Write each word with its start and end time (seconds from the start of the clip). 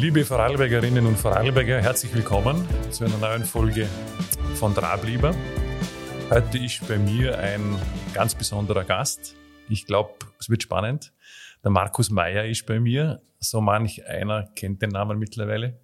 Liebe 0.00 0.24
Vorarlbergerinnen 0.24 1.04
und 1.04 1.18
Vorarlberger, 1.18 1.82
herzlich 1.82 2.14
willkommen 2.14 2.66
zu 2.90 3.04
einer 3.04 3.18
neuen 3.18 3.44
Folge 3.44 3.86
von 4.54 4.72
Drablieber. 4.72 5.34
Heute 6.30 6.56
ist 6.56 6.88
bei 6.88 6.96
mir 6.96 7.38
ein 7.38 7.76
ganz 8.14 8.34
besonderer 8.34 8.84
Gast. 8.84 9.36
Ich 9.68 9.84
glaube, 9.84 10.14
es 10.38 10.48
wird 10.48 10.62
spannend. 10.62 11.12
Der 11.62 11.70
Markus 11.70 12.08
Meyer 12.08 12.46
ist 12.46 12.64
bei 12.64 12.80
mir. 12.80 13.20
So 13.40 13.60
manch 13.60 14.06
einer 14.06 14.48
kennt 14.56 14.80
den 14.80 14.88
Namen 14.88 15.18
mittlerweile, 15.18 15.78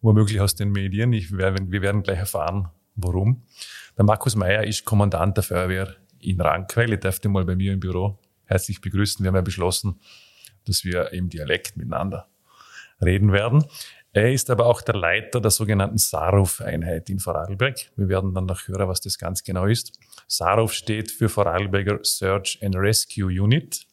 womöglich 0.00 0.40
aus 0.40 0.54
den 0.54 0.72
Medien. 0.72 1.12
Ich, 1.12 1.30
wir, 1.30 1.82
werden 1.82 2.02
gleich 2.02 2.20
erfahren, 2.20 2.70
warum. 2.94 3.42
Der 3.98 4.06
Markus 4.06 4.34
Meyer 4.34 4.64
ist 4.64 4.86
Kommandant 4.86 5.36
der 5.36 5.44
Feuerwehr 5.44 5.94
in 6.20 6.40
Rankweil. 6.40 6.94
Ich 6.94 7.00
darf 7.00 7.20
den 7.20 7.32
mal 7.32 7.44
bei 7.44 7.54
mir 7.54 7.74
im 7.74 7.80
Büro 7.80 8.18
herzlich 8.46 8.80
begrüßen. 8.80 9.22
Wir 9.22 9.28
haben 9.28 9.36
ja 9.36 9.42
beschlossen, 9.42 10.00
dass 10.64 10.84
wir 10.84 11.12
im 11.12 11.28
Dialekt 11.28 11.76
miteinander 11.76 12.31
reden 13.02 13.32
werden. 13.32 13.64
Er 14.14 14.30
ist 14.30 14.50
aber 14.50 14.66
auch 14.66 14.82
der 14.82 14.94
Leiter 14.94 15.40
der 15.40 15.50
sogenannten 15.50 15.96
SARUF-Einheit 15.96 17.08
in 17.08 17.18
Vorarlberg. 17.18 17.90
Wir 17.96 18.08
werden 18.08 18.34
dann 18.34 18.44
noch 18.44 18.68
hören, 18.68 18.88
was 18.88 19.00
das 19.00 19.16
ganz 19.16 19.42
genau 19.42 19.64
ist. 19.64 19.98
SARUF 20.28 20.74
steht 20.74 21.10
für 21.10 21.30
Vorarlberger 21.30 22.00
Search 22.02 22.58
and 22.62 22.76
Rescue 22.76 23.42
Unit, 23.42 23.86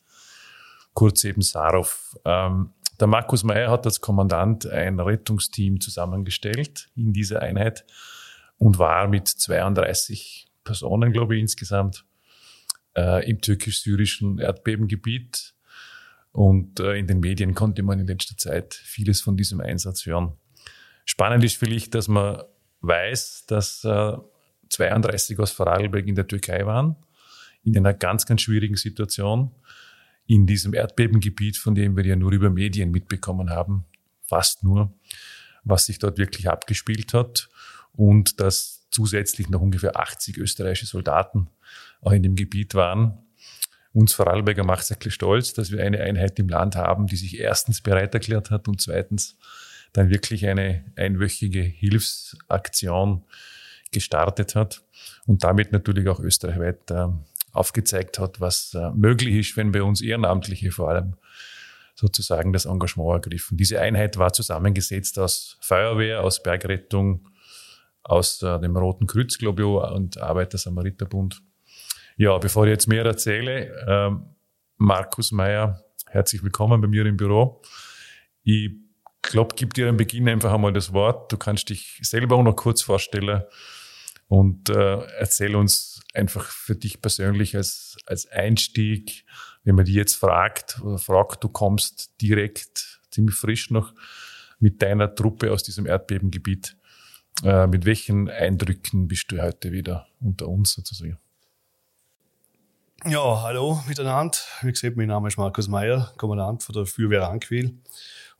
kurz 0.93 1.23
eben 1.23 1.41
SARUF. 1.41 2.17
Ähm, 2.25 2.73
der 2.99 3.07
Markus 3.07 3.45
Meyer 3.45 3.71
hat 3.71 3.85
als 3.85 4.01
Kommandant 4.01 4.67
ein 4.67 4.99
Rettungsteam 4.99 5.79
zusammengestellt 5.79 6.89
in 6.97 7.13
dieser 7.13 7.41
Einheit 7.41 7.85
und 8.57 8.77
war 8.77 9.07
mit 9.07 9.29
32 9.29 10.47
Personen, 10.65 11.13
glaube 11.13 11.35
ich, 11.35 11.41
insgesamt 11.41 12.05
äh, 12.97 13.29
im 13.29 13.39
türkisch-syrischen 13.39 14.39
Erdbebengebiet 14.39 15.55
und 16.39 16.79
äh, 16.79 16.93
in 16.93 17.05
den 17.05 17.19
Medien 17.19 17.53
konnte 17.53 17.83
man 17.83 17.99
in 17.99 18.07
letzter 18.07 18.37
Zeit 18.37 18.73
vieles 18.73 19.19
von 19.19 19.35
diesem 19.35 19.59
Einsatz 19.59 20.05
hören. 20.05 20.37
Spannend 21.03 21.43
ist 21.43 21.57
vielleicht, 21.57 21.93
dass 21.95 22.07
man 22.07 22.43
weiß, 22.79 23.43
dass 23.47 23.83
äh, 23.83 24.13
32 24.69 25.37
aus 25.37 25.51
Vorarlberg 25.51 26.07
in 26.07 26.15
der 26.15 26.27
Türkei 26.27 26.65
waren, 26.65 26.95
in 27.65 27.75
einer 27.75 27.93
ganz, 27.93 28.25
ganz 28.25 28.41
schwierigen 28.41 28.77
Situation, 28.77 29.51
in 30.27 30.47
diesem 30.47 30.73
Erdbebengebiet, 30.73 31.57
von 31.57 31.75
dem 31.75 31.97
wir 31.97 32.05
ja 32.05 32.15
nur 32.15 32.31
über 32.31 32.49
Medien 32.49 32.89
mitbekommen 32.89 33.49
haben, 33.49 33.83
fast 34.23 34.63
nur, 34.63 34.93
was 35.65 35.87
sich 35.87 35.99
dort 35.99 36.17
wirklich 36.17 36.49
abgespielt 36.49 37.13
hat 37.13 37.49
und 37.91 38.39
dass 38.39 38.87
zusätzlich 38.91 39.49
noch 39.49 39.59
ungefähr 39.59 39.99
80 39.99 40.37
österreichische 40.37 40.85
Soldaten 40.85 41.49
auch 41.99 42.13
in 42.13 42.23
dem 42.23 42.37
Gebiet 42.37 42.75
waren 42.75 43.25
uns 43.93 44.13
Vorarlberger 44.13 44.63
macht 44.63 44.83
es 44.83 44.89
wirklich 44.91 45.13
stolz, 45.13 45.53
dass 45.53 45.71
wir 45.71 45.83
eine 45.83 46.01
Einheit 46.01 46.37
im 46.39 46.47
Land 46.47 46.75
haben, 46.75 47.07
die 47.07 47.15
sich 47.15 47.39
erstens 47.39 47.81
bereit 47.81 48.13
erklärt 48.13 48.51
hat 48.51 48.67
und 48.67 48.81
zweitens 48.81 49.37
dann 49.93 50.09
wirklich 50.09 50.45
eine 50.45 50.85
einwöchige 50.95 51.61
Hilfsaktion 51.61 53.23
gestartet 53.91 54.55
hat 54.55 54.83
und 55.25 55.43
damit 55.43 55.71
natürlich 55.71 56.07
auch 56.07 56.19
österreichweit 56.19 56.91
äh, 56.91 57.07
aufgezeigt 57.51 58.19
hat, 58.19 58.39
was 58.39 58.75
äh, 58.75 58.91
möglich 58.91 59.35
ist, 59.35 59.57
wenn 59.57 59.73
wir 59.73 59.85
uns 59.85 60.01
Ehrenamtliche 60.01 60.71
vor 60.71 60.89
allem 60.89 61.15
sozusagen 61.95 62.53
das 62.53 62.65
Engagement 62.65 63.25
ergriffen. 63.25 63.57
Diese 63.57 63.81
Einheit 63.81 64.17
war 64.17 64.31
zusammengesetzt 64.31 65.17
aus 65.19 65.57
Feuerwehr, 65.59 66.23
aus 66.23 66.41
Bergrettung, 66.43 67.27
aus 68.03 68.41
äh, 68.43 68.59
dem 68.59 68.77
Roten 68.77 69.07
Kreuz, 69.07 69.37
glaube 69.37 69.63
ich, 69.63 69.67
und 69.67 70.17
Arbeiter-Samariterbund 70.19 71.41
ja, 72.19 72.37
bevor 72.37 72.65
ich 72.65 72.71
jetzt 72.71 72.87
mehr 72.87 73.05
erzähle, 73.05 73.73
ähm, 73.87 74.25
Markus 74.75 75.31
Meyer, 75.31 75.85
herzlich 76.05 76.43
willkommen 76.43 76.81
bei 76.81 76.87
mir 76.89 77.05
im 77.05 77.15
Büro. 77.15 77.61
Ich 78.43 78.71
glaube, 79.21 79.55
gib 79.55 79.73
dir 79.73 79.87
am 79.87 79.95
Beginn 79.95 80.27
einfach 80.27 80.51
einmal 80.51 80.73
das 80.73 80.91
Wort. 80.91 81.31
Du 81.31 81.37
kannst 81.37 81.69
dich 81.69 81.97
selber 82.01 82.35
auch 82.35 82.43
noch 82.43 82.57
kurz 82.57 82.81
vorstellen 82.81 83.43
und 84.27 84.69
äh, 84.69 84.97
erzähl 85.17 85.55
uns 85.55 86.01
einfach 86.13 86.43
für 86.43 86.75
dich 86.75 87.01
persönlich 87.01 87.55
als, 87.55 87.95
als 88.05 88.29
Einstieg, 88.29 89.23
wenn 89.63 89.75
man 89.75 89.85
dich 89.85 89.95
jetzt 89.95 90.15
fragt 90.15 90.81
oder 90.81 90.97
fragt, 90.97 91.45
du 91.45 91.47
kommst 91.47 92.21
direkt, 92.21 92.99
ziemlich 93.11 93.35
frisch 93.35 93.71
noch, 93.71 93.93
mit 94.59 94.81
deiner 94.81 95.15
Truppe 95.15 95.53
aus 95.53 95.63
diesem 95.63 95.85
Erdbebengebiet. 95.85 96.75
Äh, 97.45 97.67
mit 97.67 97.85
welchen 97.85 98.29
Eindrücken 98.29 99.07
bist 99.07 99.31
du 99.31 99.41
heute 99.41 99.71
wieder 99.71 100.07
unter 100.19 100.49
uns 100.49 100.73
sozusagen? 100.73 101.17
Ja, 103.05 103.43
hallo 103.43 103.81
miteinander. 103.87 104.37
Wie 104.61 104.73
gesagt, 104.73 104.97
mein 104.97 105.07
Name 105.07 105.29
ist 105.29 105.37
Markus 105.37 105.69
Meyer, 105.69 106.11
Kommandant 106.17 106.63
von 106.63 106.73
der 106.73 106.85
Feuerwehr 106.85 107.29
Anquil 107.29 107.77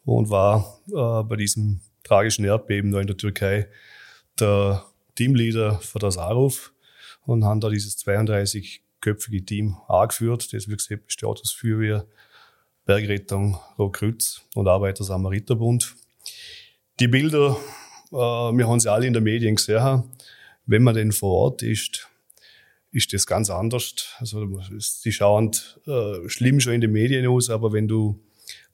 und 0.03 0.29
war 0.29 0.81
äh, 0.89 1.23
bei 1.23 1.37
diesem 1.37 1.79
tragischen 2.03 2.43
Erdbeben 2.43 2.91
da 2.91 2.99
in 2.99 3.07
der 3.07 3.15
Türkei 3.15 3.69
der 4.37 4.83
Teamleader 5.15 5.79
für 5.79 5.99
das 5.99 6.17
ARUF 6.17 6.73
und 7.25 7.45
haben 7.45 7.61
da 7.61 7.69
dieses 7.69 8.05
32-köpfige 8.05 9.45
Team 9.45 9.77
angeführt, 9.87 10.51
das 10.51 10.67
wie 10.67 10.75
gesagt 10.75 11.05
besteht 11.05 11.29
aus 11.29 11.53
Feuerwehr, 11.53 12.05
Bergrettung, 12.85 13.57
Rotkreuz 13.77 14.41
und 14.55 14.67
Arbeiter-Samariterbund. 14.67 15.95
Die 16.99 17.07
Bilder, 17.07 17.55
äh, 18.11 18.15
wir 18.15 18.67
haben 18.67 18.81
sie 18.81 18.91
alle 18.91 19.07
in 19.07 19.13
den 19.13 19.23
Medien 19.23 19.55
gesehen. 19.55 20.03
Wenn 20.65 20.83
man 20.83 20.95
denn 20.95 21.13
vor 21.13 21.31
Ort 21.31 21.61
ist, 21.61 22.09
ist 22.91 23.13
das 23.13 23.25
ganz 23.27 23.49
anders. 23.49 24.15
Also 24.17 24.61
sie 24.79 25.11
schauen 25.11 25.51
äh, 25.85 26.27
schlimm 26.27 26.59
schon 26.59 26.73
in 26.73 26.81
den 26.81 26.91
Medien 26.91 27.27
aus, 27.27 27.49
aber 27.49 27.71
wenn 27.71 27.87
du 27.87 28.23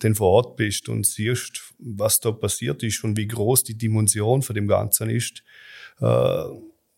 denn 0.03 0.15
vor 0.15 0.31
Ort 0.31 0.55
bist 0.55 0.89
und 0.89 1.05
siehst, 1.05 1.73
was 1.79 2.19
da 2.19 2.31
passiert 2.31 2.83
ist 2.83 3.03
und 3.03 3.17
wie 3.17 3.27
groß 3.27 3.63
die 3.63 3.77
Dimension 3.77 4.41
von 4.41 4.55
dem 4.55 4.67
Ganzen 4.67 5.09
ist, 5.09 5.43
äh, 5.99 6.43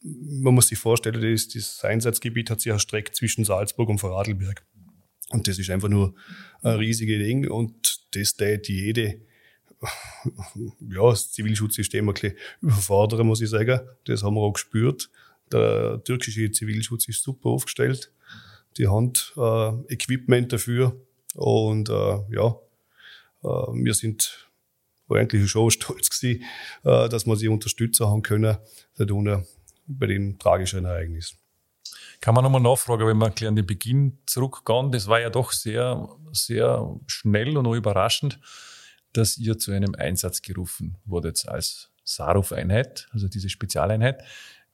man 0.02 0.54
muss 0.54 0.68
sich 0.68 0.78
vorstellen, 0.78 1.22
das, 1.22 1.48
das 1.48 1.84
Einsatzgebiet 1.84 2.50
hat 2.50 2.62
sich 2.62 2.72
erstreckt 2.72 3.16
zwischen 3.16 3.46
Salzburg 3.46 3.90
und 3.90 3.98
Vorarlberg. 3.98 4.64
Und 5.30 5.48
das 5.48 5.60
ist 5.60 5.70
einfach 5.70 5.90
nur 5.90 6.14
ein 6.62 6.78
riesiges 6.78 7.18
Ding 7.18 7.50
und 7.50 8.06
das 8.12 8.36
tät 8.36 8.70
jede 8.70 9.22
ja, 10.90 11.10
das 11.10 11.32
Zivilschutzsystem 11.32 12.08
ein 12.08 12.14
bisschen 12.14 12.36
überfordern, 12.62 13.28
muss 13.28 13.42
ich 13.42 13.50
sagen. 13.50 13.80
Das 14.06 14.24
haben 14.24 14.36
wir 14.36 14.42
auch 14.42 14.54
gespürt. 14.54 15.10
Der 15.52 16.04
türkische 16.04 16.52
Zivilschutz 16.52 17.08
ist 17.08 17.24
super 17.24 17.50
aufgestellt. 17.50 18.12
Die 18.78 18.88
haben 18.88 19.14
äh, 19.38 19.94
Equipment 19.94 20.52
dafür. 20.54 21.00
Und 21.36 21.90
äh, 21.90 22.20
ja, 22.32 22.56
äh, 23.44 23.48
wir 23.48 23.94
sind 23.94 24.50
eigentlich 25.10 25.50
schon 25.50 25.72
stolz 25.72 26.10
gewesen, 26.10 26.44
äh, 26.84 27.10
dass 27.10 27.26
wir 27.26 27.36
sie 27.36 27.48
unterstützen 27.48 28.08
haben 28.08 28.22
können 28.22 28.58
bei 28.96 30.08
dem 30.08 30.38
tragischen 30.38 30.86
Ereignis. 30.86 31.38
Kann 32.20 32.34
man 32.34 32.44
nochmal 32.44 32.62
nachfragen, 32.62 33.08
wenn 33.08 33.18
wir 33.18 33.48
an 33.48 33.56
den 33.56 33.66
Beginn 33.66 34.18
zurückgehen? 34.26 34.92
Das 34.92 35.08
war 35.08 35.22
ja 35.22 35.30
doch 35.30 35.52
sehr, 35.52 36.10
sehr 36.32 37.00
schnell 37.06 37.58
und 37.58 37.68
auch 37.68 37.76
überraschend, 37.76 38.40
dass 39.14 39.38
ihr 39.38 39.58
zu 39.58 39.72
einem 39.72 39.96
Einsatz 39.96 40.42
gerufen 40.42 40.98
wurdet 41.06 41.48
als 41.48 41.92
Saruf-Einheit, 42.04 43.08
also 43.12 43.28
diese 43.28 43.50
Spezialeinheit. 43.50 44.24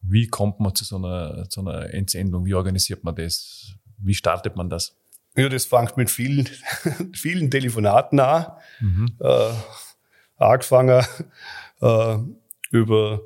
Wie 0.04 0.28
kommt 0.28 0.60
man 0.60 0.76
zu 0.76 0.84
so 0.84 0.98
einer, 0.98 1.50
zu 1.50 1.62
einer 1.62 1.94
Entsendung? 1.94 2.46
Wie 2.46 2.54
organisiert 2.54 3.04
man 3.04 3.16
das? 3.16 3.74
Wie 3.98 4.14
startet 4.14 4.56
man 4.56 4.70
das? 4.70 4.96
Ja, 5.36 5.50
das 5.50 5.66
fängt 5.66 5.98
mit 5.98 6.12
vielen, 6.12 6.48
vielen 7.14 7.50
Telefonaten 7.50 8.20
an. 8.20 8.48
Mhm. 8.80 9.16
Äh, 9.20 9.52
angefangen 10.38 11.04
äh, 11.82 12.18
über 12.72 13.22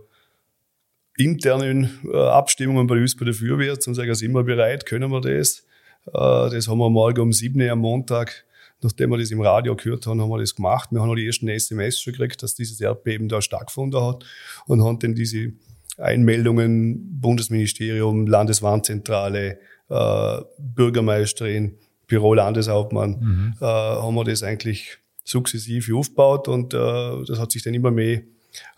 internen 1.18 2.00
äh, 2.12 2.18
Abstimmungen 2.18 2.88
bei 2.88 2.96
uns 2.96 3.16
bei 3.16 3.26
der 3.26 3.34
Feuerwehr, 3.34 3.80
zum 3.80 3.96
sagen, 3.96 4.14
sind 4.14 4.32
wir 4.34 4.44
bereit, 4.44 4.86
können 4.86 5.12
wir 5.12 5.22
das? 5.22 5.66
Äh, 6.08 6.56
das 6.56 6.68
haben 6.68 6.78
wir 6.78 6.90
morgen 6.90 7.22
um 7.22 7.34
7 7.34 7.60
Uhr 7.60 7.72
am 7.72 7.80
Montag, 7.80 8.46
nachdem 8.82 9.10
wir 9.10 9.18
das 9.18 9.32
im 9.32 9.42
Radio 9.42 9.76
gehört 9.76 10.06
haben, 10.06 10.22
haben 10.22 10.30
wir 10.30 10.40
das 10.40 10.56
gemacht. 10.56 10.92
Wir 10.92 11.02
haben 11.02 11.10
auch 11.10 11.16
die 11.16 11.26
ersten 11.26 11.50
SMS 11.50 12.00
schon 12.00 12.14
gekriegt, 12.14 12.42
dass 12.44 12.54
dieses 12.54 12.80
Erdbeben 12.80 13.28
da 13.28 13.42
stattgefunden 13.42 14.02
hat 14.02 14.24
und 14.68 14.84
haben 14.84 15.00
dann 15.00 15.16
diese 15.16 15.54
Einmeldungen, 15.98 17.20
Bundesministerium, 17.20 18.28
Landeswarnzentrale, 18.28 19.60
äh, 19.90 20.38
Bürgermeisterin, 20.58 21.76
Büro 22.08 22.34
Landeshauptmann, 22.34 23.20
mhm. 23.20 23.54
äh, 23.60 23.66
haben 23.66 24.16
wir 24.16 24.24
das 24.24 24.44
eigentlich 24.44 24.98
sukzessive 25.24 25.96
aufgebaut 25.96 26.48
und 26.48 26.74
äh, 26.74 26.78
das 27.26 27.40
hat 27.40 27.52
sich 27.52 27.64
dann 27.64 27.74
immer 27.74 27.92
mehr 27.92 28.22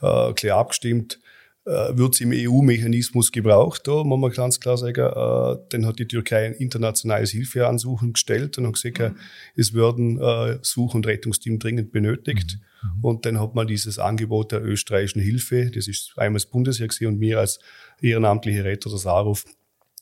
äh, 0.01 0.33
klar 0.33 0.59
abgestimmt. 0.59 1.19
Äh, 1.65 1.97
wird 1.97 2.15
es 2.15 2.21
im 2.21 2.31
EU-Mechanismus 2.33 3.31
gebraucht, 3.31 3.85
da 3.85 4.03
muss 4.03 4.19
man 4.19 4.31
ganz 4.31 4.59
klar 4.59 4.77
sagen, 4.77 5.05
äh, 5.05 5.65
dann 5.69 5.85
hat 5.85 5.99
die 5.99 6.07
Türkei 6.07 6.47
ein 6.47 6.53
internationales 6.53 7.31
Hilfeansuchen 7.31 8.13
gestellt 8.13 8.57
und 8.57 8.65
hat 8.65 8.73
gesagt, 8.73 8.99
mhm. 8.99 9.17
es 9.55 9.73
werden 9.73 10.19
äh, 10.21 10.57
Such- 10.61 10.95
und 10.95 11.05
Rettungsteam 11.05 11.59
dringend 11.59 11.91
benötigt. 11.91 12.57
Mhm. 12.81 12.89
Mhm. 12.89 13.03
Und 13.03 13.25
dann 13.25 13.39
hat 13.41 13.55
man 13.55 13.67
dieses 13.67 13.99
Angebot 13.99 14.53
der 14.53 14.63
österreichischen 14.63 15.21
Hilfe, 15.21 15.69
das 15.69 15.89
ist 15.89 16.13
einmal 16.15 16.39
das 16.39 16.45
Bundesheer 16.45 16.87
gesehen 16.87 17.09
und 17.09 17.19
mir 17.19 17.39
als 17.39 17.59
ehrenamtliche 18.01 18.63
Retter 18.63 18.89
des 18.89 19.05
ARUF 19.05 19.43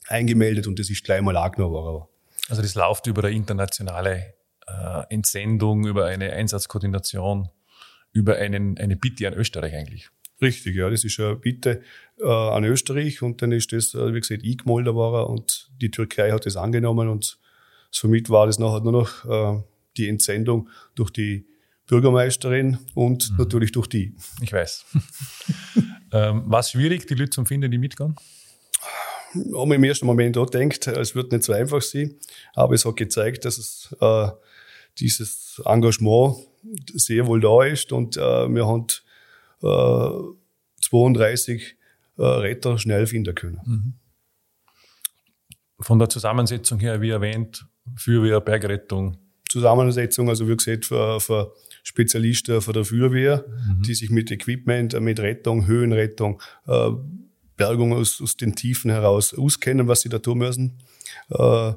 eingemeldet 0.08 0.68
und 0.68 0.78
das 0.78 0.92
ist 0.92 1.04
gleich 1.04 1.22
mal 1.22 1.36
angenommen 1.36 1.74
worden. 1.74 2.06
Also 2.50 2.62
das 2.62 2.76
läuft 2.76 3.08
über 3.08 3.24
eine 3.24 3.36
internationale 3.36 4.36
äh, 4.68 5.04
Entsendung, 5.10 5.88
über 5.88 6.06
eine 6.06 6.32
Einsatzkoordination 6.34 7.50
über 8.14 8.36
einen, 8.38 8.78
eine 8.78 8.96
Bitte 8.96 9.28
an 9.28 9.34
Österreich 9.36 9.76
eigentlich. 9.76 10.10
Richtig, 10.42 10.76
ja, 10.76 10.90
das 10.90 11.04
ist 11.04 11.20
eine 11.20 11.36
Bitte 11.36 11.82
äh, 12.20 12.28
an 12.28 12.64
Österreich 12.64 13.22
und 13.22 13.42
dann 13.42 13.52
ist 13.52 13.74
das, 13.74 13.94
äh, 13.96 14.14
wie 14.14 14.20
gesagt, 14.20 14.44
eingemolden 14.44 14.94
worden 14.94 15.32
und 15.32 15.72
die 15.82 15.90
Türkei 15.90 16.32
hat 16.32 16.46
das 16.46 16.58
angenommen 16.58 17.10
und 17.10 17.40
somit 17.90 18.30
war 18.30 18.46
das 18.46 18.60
nachher 18.60 18.82
nur 18.82 18.92
noch 18.92 19.26
äh, 19.26 19.64
die 19.98 20.08
Entsendung 20.08 20.70
durch 20.94 21.10
die 21.10 21.48
Bürgermeisterin 21.88 22.78
und 22.94 23.32
mhm. 23.32 23.38
natürlich 23.38 23.72
durch 23.72 23.88
die. 23.88 24.14
Ich 24.42 24.54
weiß. 24.54 24.86
ähm, 26.12 26.44
war 26.46 26.60
es 26.60 26.72
schwierig, 26.72 27.08
die 27.08 27.16
Leute 27.16 27.32
zu 27.32 27.46
finden, 27.46 27.72
die 27.72 27.78
mitgehen? 27.78 28.16
Haben 29.34 29.72
im 29.72 29.84
ersten 29.84 30.06
Moment 30.06 30.38
auch 30.38 30.50
gedacht, 30.50 30.88
es 30.88 31.16
wird 31.16 31.32
nicht 31.32 31.44
so 31.44 31.54
einfach 31.54 31.82
sein, 31.82 32.16
aber 32.54 32.76
es 32.76 32.86
hat 32.86 32.96
gezeigt, 32.96 33.46
dass 33.46 33.58
es 33.58 33.96
äh, 34.00 34.30
dieses 35.00 35.62
Engagement 35.66 36.38
sehr 36.94 37.28
wohl 37.28 37.40
da 37.40 37.64
ist 37.64 37.92
und 37.92 38.18
äh, 38.18 38.20
wir 38.20 38.68
haben 38.68 38.88
äh, 39.62 40.10
32 40.82 41.78
äh, 42.18 42.24
Retter 42.24 42.78
schnell 42.78 43.08
finden 43.08 43.36
können. 43.36 43.62
Mhm. 43.66 43.94
Von 45.80 46.00
der 46.00 46.10
Zusammensetzung 46.10 46.80
her, 46.80 47.02
wie 47.02 47.12
erwähnt, 47.12 47.66
Feuerwehr, 47.96 48.42
Bergrettung. 48.42 49.18
Zusammensetzung, 49.50 50.28
also 50.28 50.48
wie 50.48 50.58
gesagt, 50.58 50.86
für, 50.86 51.20
für 51.20 51.54
Spezialisten 51.84 52.62
von 52.62 52.74
der 52.74 52.84
Feuerwehr, 52.84 53.46
mhm. 53.48 53.82
die 53.84 53.94
sich 53.94 54.10
mit 54.10 54.32
Equipment, 54.32 55.00
mit 55.00 55.20
Rettung, 55.20 55.68
Höhenrettung, 55.68 56.42
äh, 56.66 56.92
Bergung 57.56 57.94
aus, 57.94 58.22
aus 58.22 58.38
den 58.38 58.56
Tiefen 58.56 58.92
heraus 58.92 59.34
auskennen, 59.34 59.88
was 59.88 60.02
sie 60.02 60.10
da 60.10 60.20
tun 60.20 60.40
müssen. 60.40 60.80
Äh, 61.30 61.74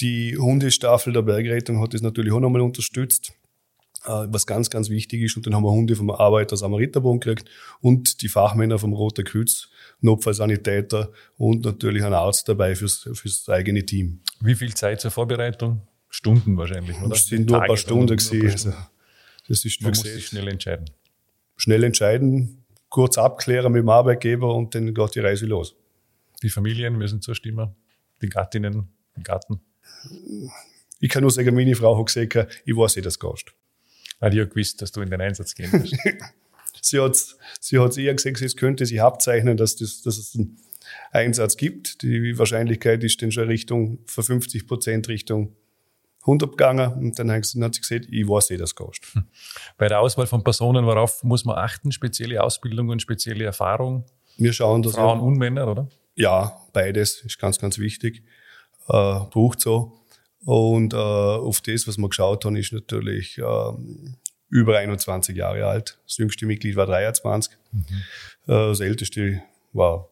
die 0.00 0.36
Hundestaffel 0.38 1.12
der 1.12 1.22
Bergrettung 1.22 1.80
hat 1.80 1.94
das 1.94 2.00
natürlich 2.00 2.32
auch 2.32 2.40
nochmal 2.40 2.62
unterstützt. 2.62 3.32
Äh, 4.04 4.28
was 4.28 4.46
ganz, 4.46 4.70
ganz 4.70 4.88
wichtig 4.88 5.22
ist. 5.22 5.36
Und 5.36 5.46
dann 5.46 5.54
haben 5.54 5.62
wir 5.62 5.70
Hunde 5.70 5.94
vom 5.94 6.10
Arbeiter 6.10 6.56
Samariterbund 6.56 7.22
gekriegt 7.22 7.50
und 7.80 8.22
die 8.22 8.28
Fachmänner 8.28 8.78
vom 8.78 8.94
Roter 8.94 9.24
Kreuz, 9.24 9.68
Notfallsanitäter 10.00 11.12
und 11.36 11.66
natürlich 11.66 12.02
ein 12.02 12.14
Arzt 12.14 12.48
dabei 12.48 12.74
fürs, 12.74 13.08
fürs 13.12 13.46
eigene 13.50 13.84
Team. 13.84 14.20
Wie 14.40 14.54
viel 14.54 14.72
Zeit 14.72 15.02
zur 15.02 15.10
Vorbereitung? 15.10 15.82
Stunden 16.08 16.56
wahrscheinlich, 16.56 16.98
oder? 16.98 17.10
Das 17.10 17.26
sind 17.26 17.50
nur 17.50 17.58
Tage 17.58 17.64
ein 17.64 17.68
paar 17.68 17.76
Stunden 17.76 18.16
gewesen. 18.16 18.72
Also, 18.72 18.72
das 19.48 19.64
ist 19.66 19.82
Man 19.82 19.90
muss 19.90 20.00
sich 20.00 20.26
schnell 20.26 20.48
entscheiden. 20.48 20.86
Schnell 21.56 21.84
entscheiden, 21.84 22.64
kurz 22.88 23.18
abklären 23.18 23.70
mit 23.70 23.82
dem 23.82 23.90
Arbeitgeber 23.90 24.54
und 24.54 24.74
dann 24.74 24.94
geht 24.94 25.14
die 25.14 25.20
Reise 25.20 25.44
los. 25.44 25.76
Die 26.42 26.48
Familien 26.48 26.96
müssen 26.96 27.20
zustimmen, 27.20 27.76
die 28.22 28.30
Gattinnen 28.30 28.88
im 29.14 29.22
Garten. 29.22 29.60
Ich 31.00 31.10
kann 31.10 31.20
nur 31.20 31.30
sagen, 31.30 31.54
meine 31.54 31.74
Frau 31.74 31.98
hat 31.98 32.06
gesagt, 32.06 32.62
ich 32.64 32.74
weiß, 32.74 32.96
wie 32.96 33.02
das 33.02 33.18
gehst. 33.18 33.52
Hat 34.20 34.34
ja 34.34 34.44
gewusst, 34.44 34.82
dass 34.82 34.92
du 34.92 35.00
in 35.00 35.10
den 35.10 35.20
Einsatz 35.20 35.54
gehen 35.54 35.72
wirst. 35.72 35.96
sie 36.82 37.00
hat 37.00 37.16
sie 37.60 37.78
hat's 37.78 37.96
eher 37.96 38.14
gesagt, 38.14 38.42
es 38.42 38.56
könnte 38.56 38.86
sich 38.86 39.00
abzeichnen, 39.00 39.56
dass, 39.56 39.76
das, 39.76 40.02
dass 40.02 40.18
es 40.18 40.34
einen 40.34 40.58
Einsatz 41.12 41.56
gibt. 41.56 42.02
Die 42.02 42.38
Wahrscheinlichkeit 42.38 43.02
ist 43.04 43.22
dann 43.22 43.32
schon 43.32 43.48
Richtung, 43.48 44.00
für 44.06 44.22
50 44.22 44.66
Prozent 44.66 45.08
Richtung 45.08 45.56
100 46.22 46.50
gegangen. 46.50 46.92
Und 46.94 47.18
dann 47.18 47.30
hat 47.30 47.44
sie 47.44 47.60
gesagt, 47.60 48.06
ich 48.10 48.28
weiß 48.28 48.50
eh, 48.50 48.56
das 48.56 48.74
kostet. 48.74 49.14
Hm. 49.14 49.24
Bei 49.78 49.88
der 49.88 50.00
Auswahl 50.00 50.26
von 50.26 50.44
Personen, 50.44 50.84
worauf 50.86 51.22
muss 51.22 51.44
man 51.44 51.56
achten? 51.56 51.92
Spezielle 51.92 52.42
Ausbildung 52.42 52.90
und 52.90 53.00
spezielle 53.00 53.44
Erfahrung? 53.44 54.04
Wir 54.36 54.52
schauen, 54.52 54.82
dass 54.82 54.94
Frauen 54.94 55.20
und 55.20 55.38
Männer, 55.38 55.68
oder? 55.68 55.88
Ja, 56.14 56.58
beides 56.72 57.20
ist 57.22 57.38
ganz, 57.38 57.58
ganz 57.58 57.78
wichtig. 57.78 58.22
Äh, 58.88 59.20
braucht 59.30 59.60
so. 59.60 59.99
Und 60.44 60.94
äh, 60.94 60.96
auf 60.96 61.60
das, 61.60 61.86
was 61.86 61.98
wir 61.98 62.08
geschaut 62.08 62.44
haben, 62.44 62.56
ist 62.56 62.72
natürlich 62.72 63.38
äh, 63.38 63.72
über 64.48 64.78
21 64.78 65.36
Jahre 65.36 65.66
alt. 65.66 65.98
Das 66.06 66.16
jüngste 66.18 66.46
Mitglied 66.46 66.76
war 66.76 66.86
23. 66.86 67.52
Mhm. 67.72 67.84
Äh, 67.84 67.98
das 68.46 68.80
älteste 68.80 69.42
war 69.72 70.08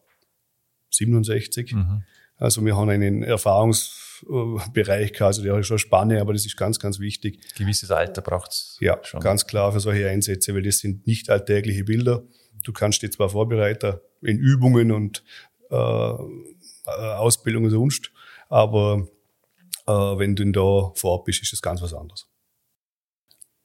67. 0.91 1.73
Mhm. 1.73 2.03
Also 2.37 2.63
wir 2.65 2.77
haben 2.77 2.89
einen 2.89 3.23
Erfahrungsbereich 3.23 5.11
gehabt, 5.11 5.27
also 5.27 5.43
der 5.43 5.57
ist 5.57 5.67
schon 5.67 5.77
spannend, 5.79 6.19
aber 6.21 6.31
das 6.33 6.45
ist 6.45 6.55
ganz, 6.55 6.79
ganz 6.79 6.99
wichtig. 6.99 7.39
Gewisses 7.57 7.91
Alter 7.91 8.21
braucht 8.21 8.51
es 8.51 8.77
Ja, 8.79 8.97
schon. 9.03 9.19
ganz 9.19 9.45
klar 9.45 9.73
für 9.73 9.79
solche 9.81 10.07
Einsätze, 10.07 10.55
weil 10.55 10.63
das 10.63 10.79
sind 10.79 11.05
nicht 11.05 11.29
alltägliche 11.29 11.83
Bilder. 11.83 12.23
Du 12.63 12.71
kannst 12.71 13.01
dich 13.01 13.11
zwar 13.11 13.29
vorbereiten 13.29 13.97
in 14.21 14.37
Übungen 14.37 14.91
und 14.91 15.23
äh, 15.69 15.75
Ausbildung 16.85 17.65
und 17.65 17.71
sonst, 17.71 18.11
aber 18.47 19.05
äh, 19.05 19.18
wenn 19.89 20.35
du 20.35 20.51
da 20.51 20.91
vor 20.95 21.11
Ort 21.11 21.25
bist, 21.25 21.41
ist 21.41 21.53
das 21.53 21.61
ganz 21.61 21.81
was 21.81 21.93
anderes. 21.93 22.27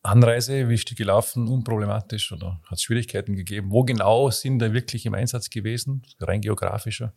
Anreise, 0.02 0.68
wie 0.68 0.74
ist 0.74 0.90
die 0.90 0.94
gelaufen? 0.94 1.48
Unproblematisch 1.48 2.30
oder 2.32 2.60
hat 2.64 2.76
es 2.76 2.82
Schwierigkeiten 2.82 3.36
gegeben? 3.36 3.70
Wo 3.70 3.84
genau 3.84 4.30
sind 4.30 4.58
da 4.58 4.72
wirklich 4.72 5.06
im 5.06 5.14
Einsatz 5.14 5.48
gewesen? 5.48 6.02
Rein 6.20 6.42
geografischer? 6.42 7.14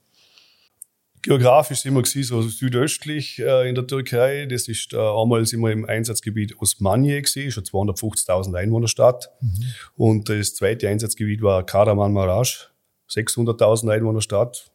Geografisch 1.21 1.79
sind 1.79 1.93
wir 1.95 2.01
gewesen, 2.01 2.23
so 2.23 2.41
südöstlich 2.41 3.39
äh, 3.39 3.67
in 3.67 3.75
der 3.75 3.85
Türkei. 3.85 4.45
Das 4.45 4.69
ist 4.69 4.93
äh, 4.93 4.97
einmal 4.97 5.45
sind 5.45 5.59
wir 5.59 5.71
im 5.71 5.83
Einsatzgebiet 5.83 6.57
Osmaniye 6.61 7.21
gewesen, 7.21 7.51
schon 7.51 7.63
250.000 7.65 8.55
Einwohnerstadt. 8.55 9.29
Mhm. 9.41 9.73
Und 9.97 10.29
das 10.29 10.55
zweite 10.55 10.87
Einsatzgebiet 10.87 11.41
war 11.41 11.65
Karaman-Maraş, 11.65 12.69
600.000 13.09 13.91
Einwohnerstadt. 13.91 14.71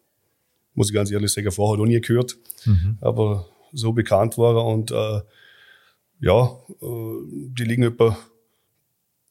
Muss 0.75 0.89
ich 0.89 0.95
ganz 0.95 1.11
ehrlich 1.11 1.33
sagen, 1.33 1.51
vorher 1.51 1.79
noch 1.79 1.87
nie 1.87 2.01
gehört. 2.01 2.37
Mhm. 2.67 2.99
Aber 3.01 3.47
so 3.73 3.93
bekannt 3.93 4.39
war. 4.39 4.65
Und 4.65 4.91
äh, 4.91 5.21
ja, 6.21 6.45
äh, 6.81 7.17
die 7.29 7.65
liegen 7.65 7.83
etwa 7.83 8.17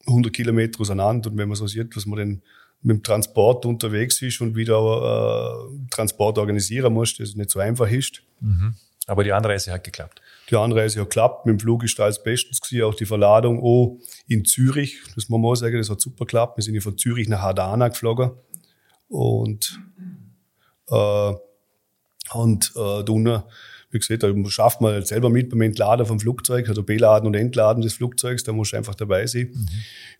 100 0.06 0.32
Kilometer 0.32 0.80
auseinander. 0.80 1.30
Und 1.30 1.38
wenn 1.38 1.48
man 1.48 1.56
so 1.56 1.66
sieht, 1.66 1.96
was 1.96 2.06
man 2.06 2.18
denn 2.18 2.42
mit 2.82 2.96
dem 2.96 3.02
Transport 3.02 3.64
unterwegs 3.64 4.20
ist 4.22 4.40
und 4.40 4.56
wieder 4.56 4.78
äh, 4.78 5.88
Transport 5.90 6.38
organisieren 6.38 6.92
muss, 6.92 7.16
das 7.16 7.34
nicht 7.34 7.50
so 7.50 7.60
einfach 7.60 7.90
ist. 7.90 8.22
Mhm. 8.40 8.74
Aber 9.06 9.24
die 9.24 9.32
Anreise 9.32 9.72
hat 9.72 9.84
geklappt. 9.84 10.20
Die 10.50 10.56
Anreise 10.56 11.00
hat 11.00 11.10
geklappt. 11.10 11.46
Mit 11.46 11.54
dem 11.54 11.60
Flug 11.60 11.82
ist 11.84 11.98
alles 11.98 12.22
bestens 12.22 12.60
gewesen. 12.60 12.84
Auch 12.84 12.94
die 12.94 13.06
Verladung 13.06 13.60
oh, 13.60 13.98
in 14.28 14.44
Zürich, 14.44 15.00
das 15.06 15.16
muss 15.16 15.28
man 15.28 15.40
mal 15.40 15.56
sagen, 15.56 15.76
das 15.76 15.90
hat 15.90 16.00
super 16.00 16.24
geklappt. 16.24 16.56
Wir 16.56 16.62
sind 16.62 16.80
von 16.80 16.96
Zürich 16.96 17.28
nach 17.28 17.42
Hadana 17.42 17.88
geflogen. 17.88 18.32
Und, 19.08 19.80
äh, 20.88 21.32
und 22.32 22.72
äh, 22.76 23.04
da 23.04 23.46
wie 23.92 23.98
gesagt, 23.98 24.22
da 24.22 24.32
schafft 24.48 24.80
man 24.80 24.94
halt 24.94 25.06
selber 25.06 25.30
mit 25.30 25.50
beim 25.50 25.60
Entladen 25.60 26.06
vom 26.06 26.18
Flugzeug, 26.18 26.68
also 26.68 26.82
Beladen 26.82 27.26
und 27.26 27.34
Entladen 27.34 27.82
des 27.82 27.94
Flugzeugs, 27.94 28.42
da 28.42 28.52
muss 28.52 28.70
du 28.70 28.78
einfach 28.78 28.94
dabei 28.94 29.26
sein. 29.26 29.50
Mhm. 29.52 29.68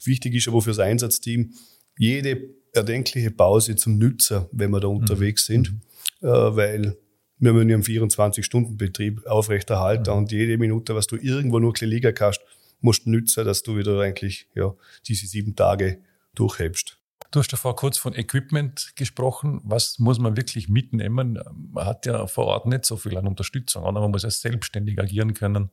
Wichtig 0.05 0.35
ist 0.35 0.47
aber 0.47 0.61
für 0.61 0.71
das 0.71 0.79
Einsatzteam, 0.79 1.53
jede 1.99 2.51
erdenkliche 2.73 3.31
Pause 3.31 3.77
zum 3.77 3.99
Nützer, 3.99 4.49
wenn 4.53 4.71
wir 4.71 4.81
da 4.81 4.89
mhm. 4.89 4.97
unterwegs 4.97 5.47
sind, 5.47 5.73
mhm. 5.73 6.29
äh, 6.29 6.57
weil 6.57 6.97
wir 7.39 7.53
müssen 7.53 7.71
ja 7.71 7.77
einen 7.77 7.85
24-Stunden-Betrieb 7.85 9.27
aufrechterhalten 9.27 10.13
mhm. 10.13 10.19
und 10.19 10.33
jede 10.33 10.59
Minute, 10.59 10.95
was 10.95 11.07
du 11.07 11.17
irgendwo 11.17 11.59
nur 11.59 11.75
liegen 11.81 12.15
kannst, 12.15 12.41
musst 12.81 13.07
du 13.07 13.11
nützen, 13.11 13.45
dass 13.45 13.63
du 13.63 13.77
wieder 13.77 13.99
eigentlich 14.01 14.49
ja, 14.55 14.75
diese 15.09 15.27
sieben 15.27 15.57
Tage 15.57 15.99
durchhebst. 16.35 16.99
Du 17.31 17.41
hast 17.41 17.53
davor 17.53 17.77
kurz 17.77 17.97
von 17.97 18.15
Equipment 18.15 18.93
gesprochen. 18.97 19.61
Was 19.65 19.99
muss 19.99 20.19
man 20.19 20.37
wirklich 20.37 20.69
mitnehmen? 20.69 21.39
Man 21.73 21.87
hat 21.87 22.07
ja 22.07 22.27
vor 22.27 22.47
Ort 22.47 22.67
nicht 22.67 22.85
so 22.85 22.97
viel 22.97 23.17
an 23.17 23.27
Unterstützung, 23.27 23.85
aber 23.85 24.01
man 24.01 24.11
muss 24.11 24.23
ja 24.23 24.31
selbstständig 24.31 24.99
agieren 24.99 25.33
können, 25.33 25.71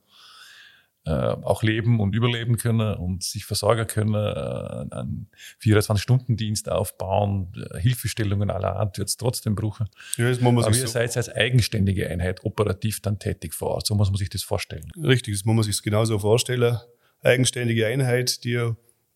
äh, 1.04 1.10
auch 1.10 1.62
leben 1.62 1.98
und 2.00 2.14
überleben 2.14 2.56
können 2.56 2.94
und 2.94 3.22
sich 3.22 3.44
versorgen 3.44 3.86
können, 3.86 4.14
äh, 4.14 4.94
einen 4.94 5.30
24-Stunden-Dienst 5.62 6.70
aufbauen, 6.70 7.52
äh, 7.72 7.78
Hilfestellungen 7.78 8.50
aller 8.50 8.76
Art 8.76 8.98
wird 8.98 9.08
es 9.08 9.16
trotzdem 9.16 9.54
brauchen. 9.54 9.88
Ja, 10.16 10.28
das 10.28 10.40
muss 10.40 10.52
man 10.52 10.64
aber 10.64 10.74
ihr 10.74 10.82
so 10.82 10.86
seid 10.86 11.16
als 11.16 11.28
eigenständige 11.28 12.08
Einheit 12.08 12.44
operativ 12.44 13.00
dann 13.00 13.18
tätig 13.18 13.54
vor 13.54 13.70
Ort. 13.70 13.86
So 13.86 13.94
muss 13.94 14.10
man 14.10 14.18
sich 14.18 14.30
das 14.30 14.42
vorstellen. 14.42 14.90
Richtig, 15.02 15.34
das 15.34 15.44
muss 15.44 15.56
man 15.56 15.64
sich 15.64 15.82
genauso 15.82 16.18
vorstellen. 16.18 16.78
Eigenständige 17.22 17.86
Einheit, 17.86 18.44
die 18.44 18.72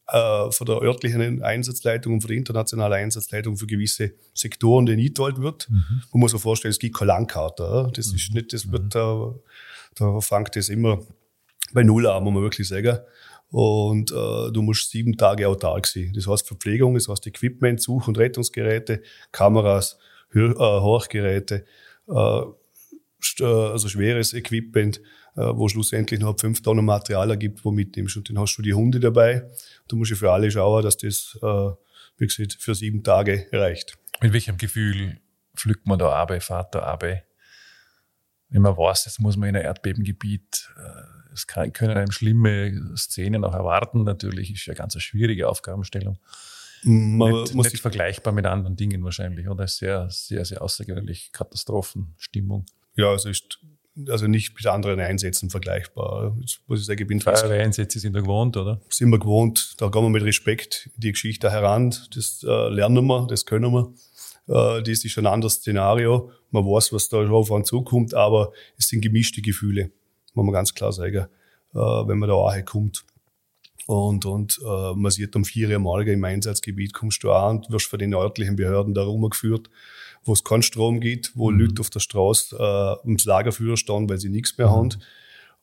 äh, 0.08 0.50
von 0.50 0.66
der 0.66 0.82
örtlichen 0.82 1.42
Einsatzleitung 1.42 2.14
und 2.14 2.20
von 2.20 2.28
der 2.28 2.36
internationalen 2.36 3.04
Einsatzleitung 3.04 3.56
für 3.56 3.66
gewisse 3.66 4.12
Sektoren 4.34 4.86
den 4.86 4.98
eingeteilt 4.98 5.40
wird. 5.40 5.68
Mhm. 5.70 6.02
Man 6.12 6.20
muss 6.20 6.32
sich 6.32 6.40
vorstellen, 6.40 6.70
es 6.70 6.78
gibt 6.78 6.96
keine 6.96 7.08
Langkarte. 7.08 7.90
Das 7.94 8.08
mhm. 8.08 8.16
ist 8.16 8.34
nicht, 8.34 8.52
das 8.52 8.70
wird, 8.70 8.94
da, 8.94 9.14
mhm. 9.14 9.40
da 9.94 10.20
fängt 10.20 10.56
das 10.56 10.68
immer 10.68 11.00
bei 11.72 11.82
Null 11.82 12.06
an, 12.06 12.22
muss 12.22 12.34
man 12.34 12.42
wirklich 12.42 12.68
sagen. 12.68 12.98
Und 13.50 14.10
äh, 14.10 14.50
du 14.52 14.62
musst 14.62 14.90
sieben 14.90 15.16
Tage 15.16 15.48
autark 15.48 15.86
sein. 15.86 16.12
Das 16.14 16.26
heißt 16.26 16.46
Verpflegung, 16.46 16.94
das 16.94 17.08
heißt 17.08 17.26
Equipment, 17.26 17.80
Such- 17.80 18.08
und 18.08 18.18
Rettungsgeräte, 18.18 19.02
Kameras, 19.32 19.98
Hör 20.30 20.50
äh, 20.50 20.80
Horchgeräte, 20.80 21.64
äh, 22.08 22.42
also 23.40 23.88
schweres 23.88 24.34
Equipment, 24.34 24.98
äh, 24.98 25.00
wo 25.42 25.68
schlussendlich 25.68 26.20
noch 26.20 26.38
fünf 26.38 26.62
Tonnen 26.62 26.84
Material 26.84 27.30
ergibt, 27.30 27.64
wo 27.64 27.70
mitnimmst. 27.70 28.16
Und 28.16 28.28
dann 28.28 28.38
hast 28.38 28.56
du 28.56 28.62
die 28.62 28.74
Hunde 28.74 29.00
dabei. 29.00 29.50
Du 29.88 29.96
musst 29.96 30.10
ja 30.10 30.16
für 30.16 30.32
alle 30.32 30.50
schauen, 30.50 30.82
dass 30.82 30.96
das, 30.96 31.38
äh, 31.42 31.70
wie 32.18 32.26
gesagt, 32.26 32.56
für 32.60 32.74
sieben 32.74 33.02
Tage 33.02 33.48
reicht. 33.52 33.98
Mit 34.20 34.32
welchem 34.32 34.56
Gefühl 34.56 35.20
pflückt 35.56 35.86
man 35.86 35.98
da 35.98 36.26
fährt 36.40 36.74
da 36.74 36.80
Arbeit? 36.80 37.24
Wenn 38.48 38.62
man 38.62 38.76
weiß, 38.76 39.06
jetzt 39.06 39.20
muss 39.20 39.36
man 39.36 39.48
in 39.48 39.56
ein 39.56 39.62
Erdbebengebiet, 39.62 40.70
äh, 40.76 41.32
es 41.32 41.48
kann, 41.48 41.72
können 41.72 41.96
einem 41.96 42.12
schlimme 42.12 42.96
Szenen 42.96 43.44
auch 43.44 43.54
erwarten. 43.54 44.04
Natürlich 44.04 44.52
ist 44.52 44.66
ja 44.66 44.74
ganz 44.74 44.94
eine 44.94 45.00
schwierige 45.00 45.48
Aufgabenstellung. 45.48 46.18
Man 46.84 47.32
nicht, 47.32 47.54
muss 47.54 47.72
nicht 47.72 47.80
vergleichbar 47.80 48.32
mit 48.32 48.46
anderen 48.46 48.76
Dingen 48.76 49.02
wahrscheinlich, 49.02 49.48
oder? 49.48 49.66
Sehr, 49.66 50.08
sehr, 50.10 50.44
sehr 50.44 50.62
außergewöhnlich 50.62 51.32
Katastrophenstimmung. 51.32 52.66
Ja, 52.94 53.10
also 53.10 53.30
ist 53.30 53.58
also 54.08 54.26
nicht 54.26 54.54
mit 54.54 54.66
anderen 54.66 55.00
Einsätzen 55.00 55.50
vergleichbar. 55.50 56.36
Jetzt 56.40 56.60
muss 56.66 56.80
ich 56.80 56.86
sagen, 56.86 57.02
ich 57.02 57.06
bin 57.06 57.20
Feuerwehreinsätze 57.20 57.98
sind 57.98 58.14
wir 58.14 58.22
gewohnt, 58.22 58.56
oder? 58.56 58.80
Sind 58.88 59.10
wir 59.10 59.18
gewohnt. 59.18 59.74
Da 59.78 59.88
gehen 59.88 60.02
wir 60.02 60.10
mit 60.10 60.24
Respekt 60.24 60.90
die 60.96 61.12
Geschichte 61.12 61.50
heran. 61.50 61.94
Das 62.14 62.44
äh, 62.46 62.68
lernen 62.68 63.06
wir, 63.06 63.26
das 63.28 63.46
können 63.46 63.72
wir. 63.72 63.94
Äh, 64.48 64.82
das 64.82 65.04
ist 65.04 65.18
ein 65.18 65.26
anderes 65.26 65.54
Szenario. 65.54 66.30
Man 66.50 66.64
weiß, 66.64 66.92
was 66.92 67.08
da 67.08 67.22
drauf 67.22 67.50
an 67.52 67.64
zukommt, 67.64 68.14
aber 68.14 68.52
es 68.76 68.88
sind 68.88 69.00
gemischte 69.00 69.42
Gefühle, 69.42 69.90
muss 70.34 70.44
man 70.44 70.52
ganz 70.52 70.74
klar 70.74 70.92
sagen, 70.92 71.26
äh, 71.74 71.78
wenn 71.78 72.18
man 72.18 72.28
da 72.28 72.34
auch 72.34 72.64
kommt. 72.64 73.04
Und, 73.86 74.24
und 74.24 74.58
äh, 74.64 74.94
man 74.94 75.10
sieht 75.10 75.36
um 75.36 75.44
vier 75.44 75.78
Mal 75.78 76.08
im 76.08 76.24
Einsatzgebiet 76.24 76.94
kommst 76.94 77.22
du 77.22 77.32
an 77.32 77.58
und 77.58 77.70
wirst 77.70 77.86
von 77.86 77.98
den 77.98 78.14
örtlichen 78.14 78.56
Behörden 78.56 78.94
da 78.94 79.02
rumgeführt 79.02 79.68
wo 80.24 80.32
es 80.32 80.44
keinen 80.44 80.62
Strom 80.62 81.00
gibt, 81.00 81.32
wo 81.34 81.50
mhm. 81.50 81.60
Leute 81.60 81.80
auf 81.80 81.90
der 81.90 82.00
Straße 82.00 82.56
äh, 82.56 83.06
ums 83.06 83.24
Lagerfeuer 83.24 83.76
stehen, 83.76 84.08
weil 84.08 84.18
sie 84.18 84.30
nichts 84.30 84.56
mehr 84.58 84.68
mhm. 84.68 84.72
haben. 84.72 84.88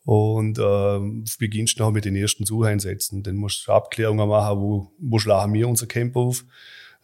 Und 0.03 0.57
äh, 0.57 1.35
beginnst 1.37 1.77
noch 1.79 1.91
mit 1.91 2.05
den 2.05 2.15
ersten 2.15 2.45
Sucheinsätzen. 2.45 3.21
Dann 3.21 3.35
musst 3.35 3.67
du 3.67 3.71
Abklärungen 3.71 4.27
machen, 4.27 4.59
wo, 4.59 4.91
wo 4.97 5.19
schlagen 5.19 5.53
wir 5.53 5.67
unser 5.67 5.85
Camp 5.85 6.15
auf. 6.15 6.43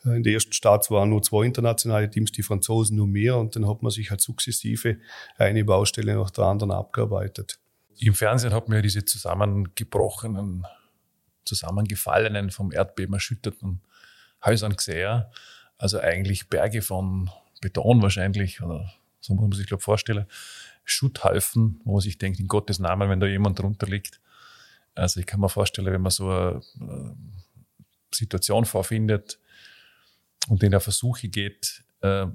Äh, 0.03 0.17
in 0.17 0.23
der 0.23 0.33
ersten 0.33 0.53
Stadt 0.53 0.89
waren 0.89 1.09
nur 1.09 1.21
zwei 1.21 1.45
internationale 1.45 2.09
Teams, 2.09 2.31
die 2.31 2.43
Franzosen 2.43 2.97
nur 2.97 3.07
mehr. 3.07 3.37
Und 3.37 3.55
dann 3.55 3.67
hat 3.67 3.83
man 3.83 3.91
sich 3.91 4.09
halt 4.09 4.21
sukzessive 4.21 4.97
eine 5.37 5.63
Baustelle 5.63 6.15
nach 6.15 6.31
der 6.31 6.45
anderen 6.45 6.71
abgearbeitet. 6.71 7.59
Im 7.99 8.13
Fernsehen 8.13 8.53
hat 8.53 8.67
man 8.67 8.77
ja 8.77 8.81
diese 8.81 9.05
zusammengebrochenen, 9.05 10.65
zusammengefallenen, 11.47 12.51
vom 12.51 12.71
Erdbeben 12.71 13.13
erschütterten 13.13 13.81
Häusern 14.43 14.75
gesehen. 14.75 15.25
Also 15.77 15.99
eigentlich 15.99 16.49
Berge 16.49 16.81
von 16.81 17.29
Beton 17.61 18.01
wahrscheinlich, 18.01 18.61
oder 18.61 18.91
so 19.19 19.33
muss 19.33 19.49
man 19.49 19.51
sich, 19.57 19.67
glaube 19.67 19.83
vorstellen. 19.83 20.25
Schutthaufen, 20.83 21.81
wo 21.83 21.93
man 21.93 22.01
sich 22.01 22.17
denkt, 22.17 22.39
in 22.39 22.47
Gottes 22.47 22.79
Namen, 22.79 23.09
wenn 23.09 23.19
da 23.19 23.27
jemand 23.27 23.59
drunter 23.59 23.87
liegt. 23.87 24.21
Also 24.95 25.19
ich 25.19 25.25
kann 25.25 25.39
mir 25.39 25.49
vorstellen, 25.49 25.91
wenn 25.91 26.01
man 26.01 26.11
so 26.11 26.29
eine, 26.29 26.61
eine 26.79 27.15
Situation 28.13 28.65
vorfindet 28.65 29.39
und 30.47 30.63
in 30.63 30.71
der 30.71 30.79
Versuche 30.79 31.27
geht, 31.27 31.83
äh, 32.01 32.27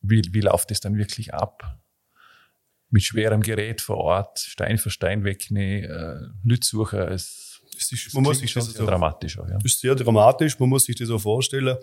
wie, 0.00 0.22
wie 0.30 0.40
läuft 0.40 0.70
es 0.70 0.80
dann 0.80 0.96
wirklich 0.96 1.34
ab? 1.34 1.78
Mit 2.90 3.02
schwerem 3.02 3.42
Gerät 3.42 3.80
vor 3.80 3.98
Ort, 3.98 4.38
Stein 4.38 4.78
für 4.78 4.90
Stein 4.90 5.24
wegnehmen, 5.24 5.90
äh, 5.90 6.48
Lütsucher, 6.48 7.08
es 7.78 7.92
ist, 7.92 8.14
man 8.14 8.24
muss 8.24 8.38
sich 8.38 8.52
das 8.52 8.66
sehr 8.66 8.80
so, 8.80 8.86
dramatisch 8.86 9.38
auch, 9.38 9.48
ja. 9.48 9.58
ist 9.64 9.80
sehr 9.80 9.94
dramatisch, 9.94 10.58
man 10.58 10.68
muss 10.68 10.84
sich 10.84 10.96
das 10.96 11.08
so 11.08 11.18
vorstellen. 11.18 11.76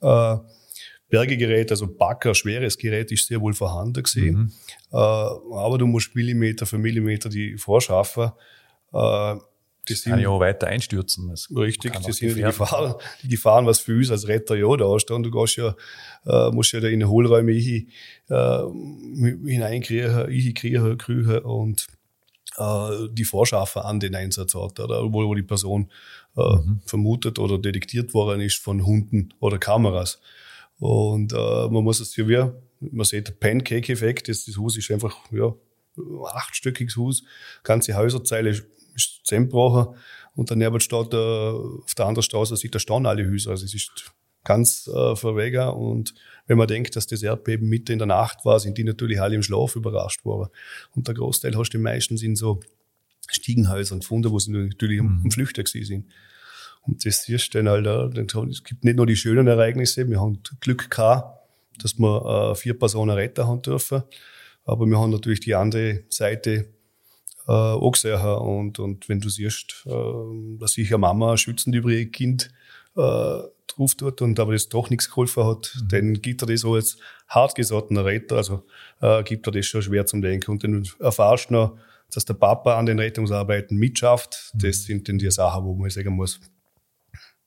Äh, 0.00 0.36
Bergegerät, 1.08 1.70
also 1.70 1.86
Backer, 1.86 2.34
schweres 2.34 2.76
Gerät 2.76 3.12
ist 3.12 3.28
sehr 3.28 3.40
wohl 3.40 3.54
vorhanden 3.54 4.02
gesehen. 4.02 4.36
Mhm. 4.36 4.52
Äh, 4.92 4.96
aber 4.96 5.78
du 5.78 5.86
musst 5.86 6.14
Millimeter 6.16 6.66
für 6.66 6.78
Millimeter 6.78 7.28
die 7.28 7.56
vorschaffen. 7.56 8.32
Äh, 8.92 9.36
das 9.88 10.02
kann 10.02 10.18
ja 10.18 10.28
auch 10.30 10.40
weiter 10.40 10.66
einstürzen. 10.66 11.28
Das 11.28 11.48
richtig, 11.54 11.92
das 11.92 12.16
sind 12.16 12.36
die 12.36 12.42
Gefahren, 12.42 12.94
die 13.22 13.28
Gefahren, 13.28 13.66
was 13.66 13.78
für 13.78 13.96
uns 13.96 14.10
als 14.10 14.26
Retter 14.26 14.56
ja 14.56 14.76
da 14.76 14.98
stehen. 14.98 15.22
Du 15.22 15.30
gehst 15.30 15.56
ja, 15.56 15.76
äh, 16.26 16.50
musst 16.50 16.72
ja 16.72 16.80
da 16.80 16.88
in 16.88 16.98
die 16.98 17.06
Hohlräume 17.06 17.52
hin, 17.52 17.88
äh, 18.28 18.62
hineinkriechen, 19.46 20.28
hinkriechen, 20.28 20.98
kriechen 20.98 21.38
und 21.38 21.86
äh, 22.56 23.08
die 23.10 23.24
Vorschaffen 23.24 23.82
an 23.82 24.00
den 24.00 24.14
Einsatzort, 24.14 24.80
oder 24.80 25.02
wo, 25.04 25.26
wo 25.26 25.34
die 25.34 25.42
Person 25.42 25.90
äh, 26.36 26.40
mhm. 26.40 26.80
vermutet 26.84 27.38
oder 27.38 27.58
detektiert 27.58 28.14
worden 28.14 28.40
ist 28.40 28.58
von 28.58 28.84
Hunden 28.84 29.34
oder 29.40 29.58
Kameras. 29.58 30.20
Und 30.78 31.32
äh, 31.32 31.68
man 31.68 31.84
muss 31.84 32.00
es 32.00 32.16
ja 32.16 32.28
wie, 32.28 32.50
man 32.80 33.04
sieht 33.04 33.40
Pancake-Effekt, 33.40 34.28
das, 34.28 34.44
das 34.44 34.56
Haus 34.56 34.76
ist 34.76 34.90
einfach, 34.90 35.16
ja, 35.30 35.54
achtstöckiges 36.26 36.96
Haus, 36.96 37.22
ganze 37.62 37.94
Häuserzeile 37.94 38.50
ist, 38.50 38.66
zusammengebrochen 39.24 39.96
und 40.34 40.50
daneben 40.50 40.80
steht 40.80 41.12
äh, 41.14 41.16
auf 41.16 41.94
der 41.96 42.06
anderen 42.06 42.22
Straße 42.22 42.56
sieht 42.56 42.74
da 42.74 42.78
stehen 42.78 43.06
alle 43.06 43.28
Häuser. 43.30 43.52
Also 43.52 43.64
es 43.64 43.74
ist 43.74 44.12
ganz 44.46 44.86
äh, 44.86 45.16
verwegen 45.16 45.68
und 45.70 46.14
wenn 46.46 46.56
man 46.56 46.68
denkt, 46.68 46.94
dass 46.94 47.06
das 47.06 47.22
Erdbeben 47.22 47.68
mitten 47.68 47.92
in 47.92 47.98
der 47.98 48.06
Nacht 48.06 48.44
war, 48.44 48.60
sind 48.60 48.78
die 48.78 48.84
natürlich 48.84 49.20
alle 49.20 49.34
im 49.34 49.42
Schlaf 49.42 49.74
überrascht 49.74 50.24
worden. 50.24 50.48
Und 50.94 51.08
der 51.08 51.14
Großteil 51.14 51.56
hast 51.56 51.70
du 51.70 51.78
meistens 51.78 52.22
in 52.22 52.36
so 52.36 52.60
Stiegenhäusern 53.28 54.00
gefunden, 54.00 54.30
wo 54.30 54.38
sie 54.38 54.52
natürlich 54.52 55.02
mhm. 55.02 55.22
am 55.24 55.28
gewesen 55.28 55.84
sind. 55.84 56.06
Und 56.82 57.04
das 57.04 57.24
siehst 57.24 57.52
du 57.52 57.64
dann 57.64 57.68
halt, 57.68 58.16
es 58.48 58.62
gibt 58.62 58.84
nicht 58.84 58.96
nur 58.96 59.06
die 59.06 59.16
schönen 59.16 59.48
Ereignisse, 59.48 60.08
wir 60.08 60.20
haben 60.20 60.40
Glück 60.60 60.88
gehabt, 60.88 61.36
dass 61.82 61.98
wir 61.98 62.52
äh, 62.52 62.54
vier 62.54 62.78
Personen 62.78 63.10
retten 63.10 63.46
haben 63.46 63.60
dürfen, 63.60 64.04
aber 64.64 64.86
wir 64.86 64.96
haben 64.96 65.10
natürlich 65.10 65.40
die 65.40 65.56
andere 65.56 66.04
Seite 66.08 66.72
äh, 67.48 67.52
auch 67.52 67.90
gesehen. 67.90 68.20
Und, 68.22 68.78
und 68.78 69.08
wenn 69.08 69.20
du 69.20 69.28
siehst, 69.28 69.84
äh, 69.86 69.90
dass 70.60 70.72
sich 70.72 70.88
eine 70.90 70.98
Mama 70.98 71.36
schützend 71.36 71.74
über 71.74 71.90
ihr 71.90 72.08
Kind 72.08 72.50
äh, 72.96 73.40
drauf 73.76 73.94
tut 73.94 74.22
und 74.22 74.38
aber 74.40 74.52
das 74.52 74.68
doch 74.68 74.90
nichts 74.90 75.08
geholfen 75.08 75.44
hat, 75.44 75.72
mhm. 75.74 75.88
dann 75.88 76.14
gibt 76.14 76.42
er 76.42 76.46
das 76.46 76.60
so 76.60 76.74
als 76.74 76.98
hartgesottener 77.28 78.04
Retter, 78.04 78.36
also 78.36 78.64
äh, 79.00 79.22
gibt 79.22 79.46
er 79.46 79.52
das 79.52 79.66
schon 79.66 79.82
schwer 79.82 80.06
zum 80.06 80.22
Denken. 80.22 80.50
Und 80.50 80.64
dann 80.64 80.86
erfahrst 80.98 81.50
du 81.50 81.54
noch, 81.54 81.78
dass 82.12 82.24
der 82.24 82.34
Papa 82.34 82.78
an 82.78 82.86
den 82.86 82.98
Rettungsarbeiten 82.98 83.76
mitschafft. 83.76 84.52
Mhm. 84.54 84.58
Das 84.58 84.84
sind 84.84 85.08
dann 85.08 85.18
die 85.18 85.30
Sachen, 85.30 85.64
wo 85.64 85.74
man 85.74 85.90
sagen 85.90 86.14
muss, 86.14 86.40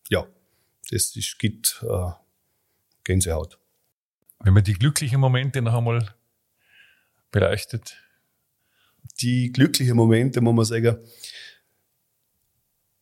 ja, 0.10 0.26
das 0.90 1.16
ist, 1.16 1.38
gibt 1.40 1.84
äh, 1.88 2.12
Gänsehaut. 3.04 3.58
Wenn 4.42 4.54
man 4.54 4.64
die 4.64 4.74
glücklichen 4.74 5.20
Momente 5.20 5.62
noch 5.62 5.74
einmal 5.74 6.16
beleuchtet. 7.32 7.98
Die 9.22 9.52
glücklichen 9.52 9.96
Momente, 9.96 10.42
muss 10.42 10.56
man 10.56 10.66
sagen, 10.66 10.98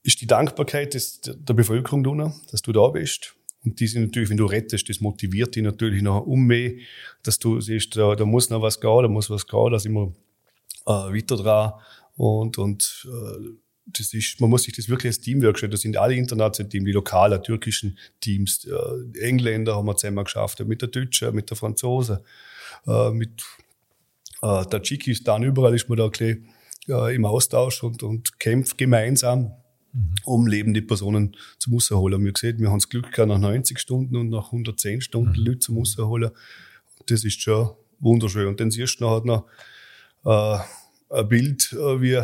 ist 0.07 0.21
die 0.21 0.27
Dankbarkeit 0.27 0.93
des, 0.93 1.21
der 1.21 1.53
Bevölkerung, 1.53 2.03
da, 2.03 2.33
dass 2.49 2.61
du 2.61 2.71
da 2.71 2.87
bist. 2.87 3.35
Und 3.63 3.79
die 3.79 3.87
sind 3.87 4.03
natürlich, 4.03 4.29
wenn 4.29 4.37
du 4.37 4.45
rettest, 4.45 4.87
das 4.89 5.01
motiviert 5.01 5.55
dich 5.55 5.63
natürlich 5.63 6.01
noch 6.01 6.25
um 6.25 6.45
mehr, 6.45 6.71
dass 7.23 7.37
du 7.37 7.59
siehst, 7.59 7.95
da, 7.97 8.15
da 8.15 8.25
muss 8.25 8.49
noch 8.49 8.61
was 8.61 8.79
gehen, 8.79 9.03
da 9.03 9.07
muss 9.09 9.29
was 9.29 9.45
gehen, 9.45 9.71
da 9.71 9.79
sind 9.79 9.93
wir 9.93 10.13
äh, 10.85 10.91
weiter 11.13 11.35
dran. 11.35 11.73
Und, 12.15 12.57
und 12.57 13.05
äh, 13.05 13.49
das 13.87 14.13
ist, 14.13 14.39
man 14.39 14.49
muss 14.49 14.63
sich 14.63 14.75
das 14.75 14.87
wirklich 14.87 15.09
als 15.09 15.19
Teamwork 15.19 15.57
stellen. 15.57 15.71
Das 15.71 15.81
sind 15.81 15.97
alle 15.97 16.15
internationalen 16.15 16.69
Teams, 16.69 16.85
die 16.85 16.91
lokalen, 16.91 17.43
türkischen 17.43 17.97
Teams. 18.21 18.65
Äh, 18.65 19.19
Engländer 19.19 19.75
haben 19.75 19.87
wir 19.87 19.95
zusammen 19.97 20.23
geschafft, 20.23 20.65
mit 20.65 20.81
der 20.81 20.89
Deutschen, 20.89 21.35
mit 21.35 21.49
der 21.49 21.57
Franzosen, 21.57 22.19
äh, 22.85 23.11
mit 23.11 23.43
äh, 24.41 24.63
Tadschikistan, 24.65 25.43
überall 25.43 25.75
ist 25.75 25.89
man 25.89 25.97
da 25.97 26.07
gleich, 26.07 26.37
äh, 26.87 27.15
im 27.15 27.25
Austausch 27.25 27.83
und, 27.83 28.03
und 28.03 28.39
kämpft 28.39 28.77
gemeinsam, 28.77 29.51
mhm. 29.97 30.15
um 30.23 30.47
lebende 30.47 30.81
Personen 30.81 31.35
zum 31.59 31.73
Rausholen. 31.73 32.23
Wir 32.23 32.33
gesehen, 32.33 32.59
wir 32.59 32.69
haben 32.69 32.79
das 32.79 32.89
Glück 32.89 33.11
gehabt, 33.11 33.29
nach 33.29 33.39
90 33.39 33.79
Stunden 33.79 34.15
und 34.15 34.29
nach 34.29 34.47
110 34.47 35.01
Stunden 35.01 35.39
mhm. 35.39 35.45
Leute 35.45 35.59
zum 35.59 35.77
Rausholen. 35.77 36.31
Das 37.07 37.23
ist 37.23 37.41
schon 37.41 37.71
wunderschön. 37.99 38.47
Und 38.47 38.59
dann 38.59 38.71
siehst 38.71 38.99
du 38.99 39.05
noch, 39.05 39.23
noch 39.23 39.45
äh, 40.25 40.59
ein 41.09 41.27
Bild, 41.27 41.73
äh, 41.73 42.01
wie, 42.01 42.21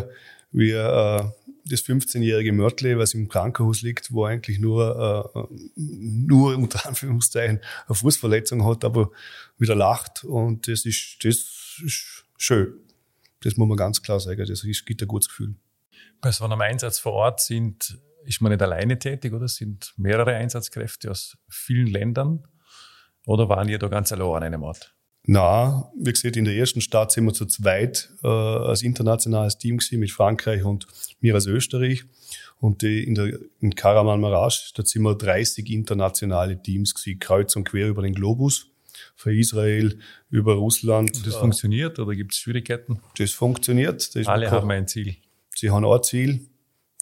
wie 0.52 0.72
äh, 0.72 1.24
das 1.66 1.86
15-jährige 1.86 2.52
Mörtle, 2.52 2.98
was 2.98 3.14
im 3.14 3.30
Krankenhaus 3.30 3.82
liegt, 3.82 4.12
wo 4.12 4.26
eigentlich 4.26 4.60
nur, 4.60 5.34
äh, 5.36 5.56
nur 5.76 6.58
unter 6.58 6.86
Anführungszeichen 6.88 7.62
eine 7.88 7.96
Fußverletzung 7.96 8.66
hat, 8.66 8.84
aber 8.84 9.12
wieder 9.58 9.76
lacht. 9.76 10.24
Und 10.24 10.68
das 10.68 10.86
ist, 10.86 11.18
das 11.24 11.82
ist 11.84 12.26
schön. 12.38 12.74
Das 13.42 13.58
muss 13.58 13.68
man 13.68 13.78
ganz 13.78 14.02
klar 14.02 14.20
sagen. 14.20 14.46
Das 14.46 14.64
ist, 14.64 14.86
gibt 14.86 15.02
ein 15.02 15.08
gutes 15.08 15.30
Gefühl. 15.30 15.56
Bei 16.22 16.32
so 16.32 16.46
einem 16.46 16.62
Einsatz 16.62 17.00
vor 17.00 17.14
Ort 17.14 17.42
sind, 17.42 18.00
ist 18.26 18.42
man 18.42 18.52
nicht 18.52 18.62
alleine 18.62 18.98
tätig, 18.98 19.34
oder? 19.34 19.48
Sind 19.48 19.94
mehrere 19.98 20.36
Einsatzkräfte 20.36 21.12
aus 21.12 21.38
vielen 21.50 21.88
Ländern? 21.88 22.48
Oder 23.26 23.50
waren 23.50 23.70
ihr 23.70 23.80
da 23.80 23.88
ganz 23.88 24.12
allein 24.12 24.36
an 24.36 24.44
einem 24.44 24.64
Ort? 24.64 24.94
Na, 25.26 25.90
wie 25.98 26.12
gesagt, 26.12 26.36
in 26.36 26.44
der 26.44 26.56
ersten 26.56 26.82
Stadt 26.82 27.12
sind 27.14 27.26
wir 27.26 27.34
zu 27.34 27.46
zweit 27.46 28.10
äh, 28.24 28.28
als 28.28 28.82
internationales 28.82 29.58
Team 29.58 29.78
gewesen, 29.78 30.00
mit 30.00 30.12
Frankreich 30.12 30.66
und 30.66 30.86
mir 31.22 31.34
als 31.34 31.46
Österreich. 31.46 32.04
Und 32.60 32.82
die, 32.82 33.04
in, 33.04 33.16
der, 33.16 33.40
in 33.60 33.76
Karaman 33.76 34.20
Marash, 34.20 34.74
da 34.74 34.86
sind 34.86 35.04
wir 35.04 35.16
30 35.16 35.70
internationale 35.70 36.62
Teams 36.62 36.94
gewesen, 36.94 37.20
kreuz 37.20 37.56
und 37.56 37.64
quer 37.64 37.88
über 37.88 38.02
den 38.02 38.14
Globus. 38.14 38.68
Von 39.16 39.34
Israel 39.34 39.98
über 40.30 40.54
Russland. 40.54 41.16
Und 41.16 41.26
das 41.28 41.36
äh, 41.36 41.40
funktioniert 41.40 42.00
oder 42.00 42.16
gibt 42.16 42.34
es 42.34 42.40
Schwierigkeiten? 42.40 43.00
Das 43.18 43.32
funktioniert. 43.32 44.16
Das 44.16 44.28
Alle 44.28 44.52
haben 44.52 44.70
ein 44.72 44.88
Ziel. 44.88 45.18
Sie 45.56 45.70
haben 45.70 45.86
auch 45.86 45.96
ein 45.96 46.04
Ziel. 46.04 46.50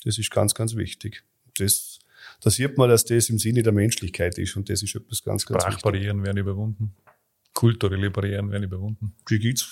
Das 0.03 0.17
ist 0.17 0.31
ganz, 0.31 0.53
ganz 0.53 0.75
wichtig. 0.75 1.23
Das, 1.57 1.99
da 2.41 2.49
sieht 2.49 2.77
man, 2.77 2.89
dass 2.89 3.05
das 3.05 3.29
im 3.29 3.37
Sinne 3.37 3.63
der 3.63 3.73
Menschlichkeit 3.73 4.37
ist 4.37 4.55
und 4.55 4.69
das 4.69 4.81
ist 4.83 4.95
etwas 4.95 5.23
ganz, 5.23 5.45
ganz 5.45 5.63
Sprachbarrieren 5.63 6.23
werden 6.23 6.37
überwunden 6.37 6.95
kulturelle 7.53 8.09
Barrieren 8.09 8.51
werden 8.51 8.63
überwunden. 8.63 9.13
Die 9.29 9.39
gibt's 9.39 9.67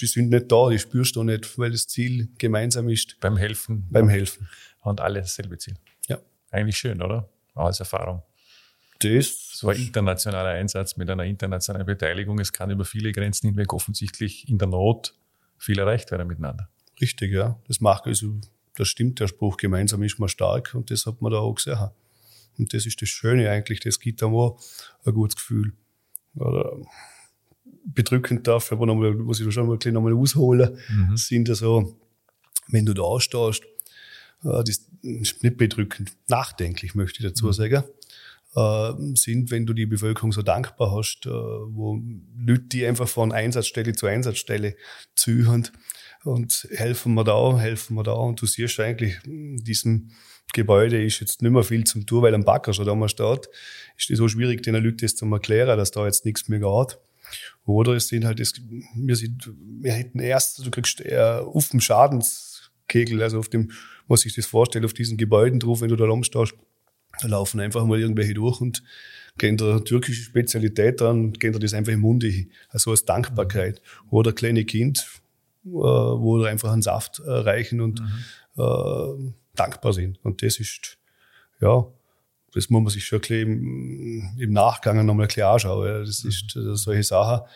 die 0.00 0.06
sind 0.06 0.30
nicht 0.30 0.50
da, 0.50 0.70
die 0.70 0.78
spürst 0.78 1.14
du 1.16 1.22
nicht, 1.22 1.58
weil 1.58 1.70
das 1.70 1.86
Ziel 1.86 2.30
gemeinsam 2.38 2.88
ist. 2.88 3.20
Beim 3.20 3.36
Helfen. 3.36 3.86
Beim 3.90 4.08
Helfen. 4.08 4.48
Und 4.80 5.00
alle 5.02 5.20
dasselbe 5.20 5.58
Ziel. 5.58 5.74
Ja. 6.08 6.18
Eigentlich 6.50 6.78
schön, 6.78 7.02
oder? 7.02 7.28
Auch 7.54 7.66
als 7.66 7.80
Erfahrung. 7.80 8.22
Das 9.00 9.50
So 9.52 9.68
ein 9.68 9.76
internationaler 9.76 10.50
Einsatz 10.50 10.96
mit 10.96 11.10
einer 11.10 11.24
internationalen 11.24 11.84
Beteiligung. 11.84 12.38
Es 12.38 12.50
kann 12.50 12.70
über 12.70 12.86
viele 12.86 13.12
Grenzen 13.12 13.48
hinweg 13.48 13.74
offensichtlich 13.74 14.48
in 14.48 14.56
der 14.56 14.68
Not 14.68 15.14
viel 15.58 15.78
erreicht 15.78 16.10
werden 16.10 16.26
miteinander. 16.26 16.70
Richtig, 17.00 17.32
ja. 17.32 17.58
Das 17.66 17.80
macht 17.80 18.06
also, 18.06 18.34
das 18.76 18.88
stimmt 18.88 19.20
der 19.20 19.28
Spruch, 19.28 19.56
gemeinsam 19.56 20.02
ist 20.02 20.18
man 20.18 20.28
stark 20.28 20.74
und 20.74 20.90
das 20.90 21.06
hat 21.06 21.22
man 21.22 21.32
da 21.32 21.38
auch 21.38 21.54
gesehen. 21.54 21.90
Und 22.58 22.72
das 22.72 22.86
ist 22.86 23.00
das 23.02 23.08
Schöne 23.08 23.50
eigentlich, 23.50 23.80
das 23.80 23.98
gibt 23.98 24.22
einem 24.22 24.34
auch 24.34 24.60
ein 25.04 25.14
gutes 25.14 25.36
Gefühl. 25.36 25.72
Oder 26.36 26.76
bedrückend 27.84 28.46
darf, 28.46 28.72
aber 28.72 28.86
nochmal, 28.86 29.14
muss 29.14 29.40
ich 29.40 29.46
da 29.46 29.52
schon 29.52 29.66
mal 29.66 29.76
bisschen 29.76 29.94
nochmal 29.94 30.14
ausholen, 30.14 30.78
sind 31.16 31.48
ja 31.48 31.54
so, 31.54 31.98
wenn 32.68 32.86
du 32.86 32.94
da 32.94 33.20
stehst, 33.20 33.62
äh, 34.42 34.64
das 34.64 34.88
ist 35.02 35.42
nicht 35.42 35.56
bedrückend, 35.56 36.12
nachdenklich 36.28 36.94
möchte 36.94 37.20
ich 37.20 37.28
dazu 37.28 37.52
sagen, 37.52 37.84
äh, 38.56 38.92
sind, 39.14 39.50
wenn 39.50 39.66
du 39.66 39.74
die 39.74 39.86
Bevölkerung 39.86 40.32
so 40.32 40.42
dankbar 40.42 40.92
hast, 40.92 41.26
äh, 41.26 41.30
wo 41.30 42.00
Leute, 42.38 42.64
die 42.64 42.86
einfach 42.86 43.08
von 43.08 43.32
Einsatzstelle 43.32 43.92
zu 43.92 44.06
Einsatzstelle 44.06 44.76
ziehen 45.14 45.68
und 46.24 46.68
helfen 46.70 47.14
wir 47.14 47.24
da, 47.24 47.58
helfen 47.58 47.94
wir 47.94 48.02
da 48.02 48.12
und 48.12 48.40
du 48.40 48.46
siehst 48.46 48.80
eigentlich, 48.80 49.18
in 49.24 49.58
diesem 49.58 50.10
Gebäude 50.52 51.04
ist 51.04 51.20
jetzt 51.20 51.42
nicht 51.42 51.50
mehr 51.50 51.64
viel 51.64 51.84
zum 51.84 52.06
tun, 52.06 52.22
weil 52.22 52.34
ein 52.34 52.44
Backer 52.44 52.72
schon 52.72 52.86
da 52.86 52.94
mal 52.94 53.08
steht, 53.08 53.48
ist 53.96 54.10
das 54.10 54.18
so 54.18 54.28
schwierig, 54.28 54.62
den 54.62 54.74
Leuten 54.74 54.98
das 54.98 55.16
zu 55.16 55.26
erklären, 55.26 55.76
dass 55.78 55.90
da 55.90 56.06
jetzt 56.06 56.24
nichts 56.24 56.48
mehr 56.48 56.60
geht. 56.60 56.98
Oder 57.64 57.94
es 57.94 58.08
sind 58.08 58.24
halt, 58.24 58.38
das, 58.38 58.54
wir 58.94 59.16
sind, 59.16 59.50
wir 59.80 59.92
hätten 59.92 60.20
erst, 60.20 60.64
du 60.64 60.70
kriegst 60.70 61.00
eher 61.00 61.46
auf 61.46 61.68
dem 61.70 61.80
Schadenskegel, 61.80 63.22
also 63.22 63.38
auf 63.38 63.48
dem, 63.48 63.72
muss 64.06 64.26
ich 64.26 64.34
das 64.34 64.46
vorstellen, 64.46 64.84
auf 64.84 64.92
diesen 64.92 65.16
Gebäuden 65.16 65.60
drauf, 65.60 65.80
wenn 65.80 65.88
du 65.88 65.96
da 65.96 66.04
rumstehst, 66.04 66.54
da 67.20 67.28
laufen 67.28 67.60
einfach 67.60 67.84
mal 67.86 67.98
irgendwelche 67.98 68.34
durch 68.34 68.60
und 68.60 68.82
gehen 69.38 69.56
der 69.56 69.82
türkische 69.84 70.22
Spezialität 70.22 71.00
an, 71.02 71.32
gehen 71.32 71.52
dir 71.52 71.58
das 71.58 71.74
einfach 71.74 71.92
im 71.92 72.00
Munde. 72.00 72.46
Also 72.68 72.90
als 72.90 73.04
Dankbarkeit. 73.04 73.80
Oder 74.10 74.32
kleine 74.32 74.64
Kind, 74.64 75.06
wo 75.64 76.38
da 76.38 76.48
einfach 76.48 76.72
einen 76.72 76.82
Saft 76.82 77.20
äh, 77.20 77.30
reichen 77.30 77.80
und 77.80 78.00
äh, 78.56 79.32
dankbar 79.54 79.92
sind. 79.92 80.18
Und 80.22 80.42
das 80.42 80.58
ist, 80.58 80.98
ja, 81.60 81.86
das 82.52 82.70
muss 82.70 82.82
man 82.82 82.90
sich 82.90 83.04
schon 83.04 83.20
im, 83.22 84.36
im 84.38 84.52
Nachgang 84.52 85.04
nochmal 85.04 85.26
klar 85.26 85.54
anschauen. 85.54 86.04
Das 86.04 86.24
ist 86.24 86.56
äh, 86.56 86.76
solche 86.76 87.02
Sachen, 87.02 87.46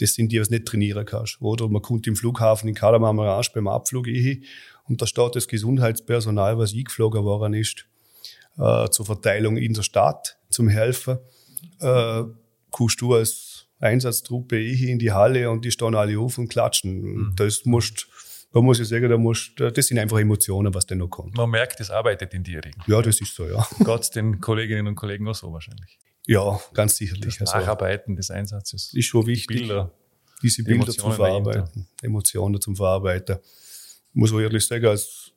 das 0.00 0.14
sind 0.14 0.32
die, 0.32 0.38
du 0.38 0.50
nicht 0.50 0.66
trainieren 0.66 1.04
kannst. 1.04 1.40
Oder 1.40 1.68
man 1.68 1.82
kommt 1.82 2.06
im 2.06 2.16
Flughafen 2.16 2.68
in 2.68 2.74
Kadamarmarage 2.74 3.50
beim 3.54 3.68
Abflug 3.68 4.06
hin 4.06 4.44
und 4.84 5.02
da 5.02 5.06
steht 5.06 5.36
das 5.36 5.48
Gesundheitspersonal, 5.48 6.58
was 6.58 6.72
eingeflogen 6.72 7.24
worden 7.24 7.54
ist, 7.54 7.86
äh, 8.56 8.88
zur 8.88 9.06
Verteilung 9.06 9.56
in 9.56 9.74
der 9.74 9.82
Stadt 9.82 10.38
zum 10.48 10.68
Helfen. 10.68 11.18
Äh, 11.80 12.24
kommst 12.70 13.00
du 13.00 13.14
als 13.14 13.67
Einsatztruppe 13.80 14.58
eh 14.60 14.90
in 14.90 14.98
die 14.98 15.12
Halle 15.12 15.50
und 15.50 15.64
die 15.64 15.70
stehen 15.70 15.94
alle 15.94 16.18
auf 16.18 16.38
und 16.38 16.48
klatschen. 16.48 17.00
Mhm. 17.00 17.32
Das 17.36 17.64
musst, 17.64 18.08
da 18.52 18.60
muss 18.60 18.80
ich 18.80 18.88
sagen, 18.88 19.08
da 19.08 19.16
musst, 19.16 19.52
das 19.60 19.86
sind 19.86 19.98
einfach 19.98 20.18
Emotionen, 20.18 20.74
was 20.74 20.86
denn 20.86 20.98
noch 20.98 21.08
kommt. 21.08 21.36
Man 21.36 21.50
merkt, 21.50 21.80
es 21.80 21.90
arbeitet 21.90 22.34
in 22.34 22.42
dir. 22.42 22.60
irgendwie. 22.64 22.90
Ja, 22.90 23.02
das 23.02 23.20
ist 23.20 23.34
so, 23.34 23.46
ja. 23.46 23.66
Gott 23.84 24.14
den 24.14 24.40
Kolleginnen 24.40 24.86
und 24.86 24.94
Kollegen 24.96 25.28
auch 25.28 25.34
so 25.34 25.52
wahrscheinlich. 25.52 25.98
Ja, 26.26 26.60
ganz 26.74 26.96
sicherlich. 26.96 27.38
Das 27.38 27.48
Also, 27.48 27.58
Nacharbeiten 27.60 28.16
des 28.16 28.30
Einsatzes. 28.30 28.92
ist 28.92 29.06
schon 29.06 29.26
wichtig, 29.26 29.60
Bilder. 29.60 29.92
diese 30.42 30.62
Bilder 30.62 30.82
Emotionen 30.82 31.10
zu 31.10 31.16
verarbeiten, 31.16 31.88
Emotionen 32.02 32.60
zum 32.60 32.76
Verarbeiten. 32.76 33.38
Ich 34.10 34.14
muss 34.14 34.32
auch 34.32 34.40
ehrlich 34.40 34.66
sagen, 34.66 34.86
als 34.86 35.27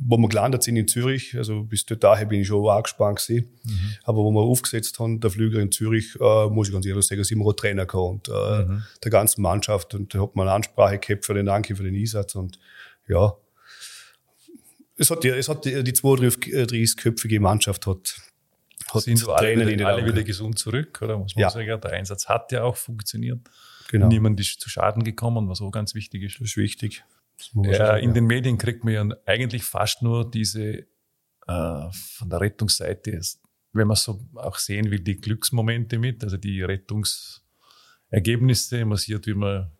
wo 0.00 0.16
wir 0.16 0.28
gelandet 0.28 0.62
sind 0.62 0.76
in 0.76 0.86
Zürich, 0.86 1.36
also 1.36 1.64
bis 1.64 1.84
dahin 1.84 2.28
bin 2.28 2.40
ich 2.40 2.46
schon 2.46 2.68
angespannt 2.68 3.18
gewesen, 3.20 3.48
Mhm. 3.64 3.94
aber 4.04 4.18
wo 4.18 4.30
wir 4.30 4.42
aufgesetzt 4.42 4.98
haben, 5.00 5.18
der 5.20 5.30
Flüger 5.30 5.58
in 5.60 5.72
Zürich, 5.72 6.14
äh, 6.20 6.46
muss 6.48 6.68
ich 6.68 6.72
ganz 6.74 6.86
ehrlich 6.86 7.04
sagen, 7.06 7.24
sind 7.24 7.38
wir 7.38 7.46
auch 7.46 7.52
Trainer 7.54 7.84
gehabt 7.84 8.28
und 8.28 8.28
äh, 8.28 8.64
Mhm. 8.64 8.82
der 9.02 9.10
ganzen 9.10 9.42
Mannschaft 9.42 9.94
und 9.94 10.14
da 10.14 10.20
hat 10.22 10.36
man 10.36 10.46
eine 10.46 10.54
Ansprache 10.54 10.98
gehabt 10.98 11.24
für 11.24 11.34
den 11.34 11.46
Danke 11.46 11.74
für 11.74 11.82
den 11.82 11.96
Einsatz 11.96 12.34
und 12.36 12.58
ja, 13.08 13.32
es 14.96 15.10
hat 15.10 15.22
die, 15.24 15.28
es 15.28 15.48
hat 15.48 15.64
die, 15.64 15.82
die 15.82 15.92
32-köpfige 15.92 17.40
Mannschaft 17.40 17.86
hat, 17.86 18.16
hat 18.92 19.02
Sind 19.02 19.16
so 19.18 19.32
alle, 19.32 19.52
in 19.52 19.60
wieder, 19.60 19.70
den 19.70 19.86
alle 19.86 20.04
wieder 20.06 20.22
gesund 20.22 20.58
zurück, 20.58 21.00
oder? 21.02 21.16
Muss 21.18 21.34
man 21.34 21.42
Ja. 21.42 21.50
sagen. 21.50 21.80
Der 21.80 21.92
Einsatz 21.92 22.28
hat 22.28 22.52
ja 22.52 22.62
auch 22.64 22.76
funktioniert. 22.76 23.38
Genau, 23.90 24.08
Niemand 24.08 24.38
ist 24.40 24.60
zu 24.60 24.68
Schaden 24.68 25.02
gekommen, 25.04 25.48
was 25.48 25.60
auch 25.60 25.70
ganz 25.70 25.94
wichtig 25.94 26.22
ist. 26.24 26.34
das 26.40 26.48
ist 26.48 26.56
wichtig. 26.56 27.04
Ja, 27.62 27.96
in 27.96 28.12
den 28.14 28.26
Medien 28.26 28.58
kriegt 28.58 28.84
man 28.84 28.94
ja 28.94 29.08
eigentlich 29.26 29.64
fast 29.64 30.02
nur 30.02 30.30
diese 30.30 30.86
äh, 31.46 31.90
von 31.90 32.28
der 32.28 32.40
Rettungsseite, 32.40 33.20
wenn 33.72 33.86
man 33.86 33.96
so 33.96 34.20
auch 34.34 34.58
sehen 34.58 34.90
will, 34.90 35.00
die 35.00 35.18
Glücksmomente 35.20 35.98
mit, 35.98 36.22
also 36.24 36.36
die 36.36 36.62
Rettungsergebnisse. 36.62 38.84
Man 38.84 38.98
sieht, 38.98 39.26
wie 39.26 39.34
man 39.34 39.70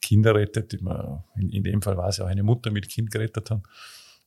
Kinder 0.00 0.34
rettet. 0.34 0.72
Wie 0.72 0.82
man, 0.82 1.22
in, 1.36 1.50
in 1.50 1.62
dem 1.62 1.82
Fall 1.82 1.96
war 1.96 2.08
es 2.08 2.16
ja 2.18 2.24
auch 2.24 2.28
eine 2.28 2.42
Mutter 2.42 2.70
mit 2.70 2.88
Kind 2.88 3.10
gerettet 3.10 3.50
hat. 3.50 3.62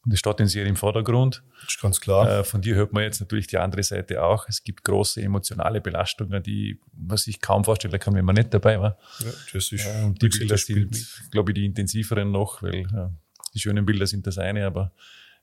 Und 0.07 0.13
das 0.13 0.19
steht 0.19 0.39
in 0.39 0.47
sehr 0.47 0.65
im 0.65 0.77
Vordergrund. 0.77 1.43
das 1.65 1.73
ist 1.73 1.81
ganz 1.81 1.99
klar. 1.99 2.39
Äh, 2.39 2.43
von 2.45 2.61
dir 2.61 2.75
hört 2.75 2.93
man 2.93 3.03
jetzt 3.03 3.19
natürlich 3.19 3.47
die 3.47 3.57
andere 3.57 3.83
Seite 3.83 4.23
auch. 4.23 4.47
Es 4.47 4.63
gibt 4.63 4.85
große 4.85 5.21
emotionale 5.21 5.81
Belastungen, 5.81 6.41
die 6.41 6.79
man 6.93 7.17
sich 7.17 7.41
kaum 7.41 7.65
vorstellen 7.65 7.99
kann, 7.99 8.15
wenn 8.15 8.23
man 8.23 8.35
nicht 8.35 8.53
dabei 8.53 8.79
war. 8.79 8.97
Ja, 9.19 9.31
das 9.51 9.69
ist, 9.73 9.85
Ja, 9.85 10.05
und 10.05 10.21
die 10.21 10.29
Bilder 10.29 10.57
sind, 10.57 10.95
glaube 11.29 11.51
ich, 11.51 11.55
die 11.55 11.65
intensiveren 11.65 12.31
noch, 12.31 12.63
weil 12.63 12.87
ja, 12.89 13.11
die 13.53 13.59
schönen 13.59 13.85
Bilder 13.85 14.07
sind 14.07 14.25
das 14.25 14.37
eine, 14.37 14.65
aber 14.65 14.93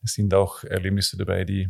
es 0.02 0.14
sind 0.14 0.32
auch 0.32 0.64
Erlebnisse 0.64 1.18
dabei, 1.18 1.44
die, 1.44 1.68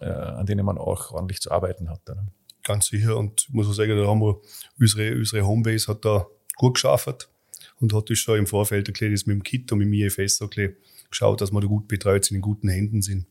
äh, 0.00 0.06
an 0.06 0.46
denen 0.46 0.64
man 0.64 0.78
auch 0.78 1.12
ordentlich 1.12 1.42
zu 1.42 1.50
arbeiten 1.50 1.90
hat. 1.90 2.08
Oder? 2.08 2.26
Ganz 2.62 2.86
sicher. 2.86 3.18
Und 3.18 3.48
ich 3.48 3.54
muss 3.54 3.68
auch 3.68 3.74
sagen, 3.74 3.98
da 3.98 4.06
haben 4.06 4.22
wir, 4.22 4.40
unsere, 4.78 5.14
unsere 5.14 5.46
Homebase 5.46 5.88
hat 5.88 6.06
da 6.06 6.26
gut 6.56 6.76
geschafft 6.76 7.28
und 7.80 7.92
hat 7.92 8.08
das 8.08 8.18
schon 8.18 8.38
im 8.38 8.46
Vorfeld 8.46 8.90
bisschen 8.90 9.12
das 9.12 9.26
mit 9.26 9.34
dem 9.34 9.42
Kit 9.42 9.70
und 9.72 9.80
mit 9.80 9.88
dem 9.88 9.92
IFS 9.92 10.38
bisschen 10.38 10.74
geschaut, 11.10 11.40
dass 11.40 11.52
wir 11.52 11.60
da 11.60 11.66
gut 11.66 11.88
betreut 11.88 12.24
sind, 12.24 12.36
in 12.36 12.42
guten 12.42 12.68
Händen 12.68 13.02
sind. 13.02 13.26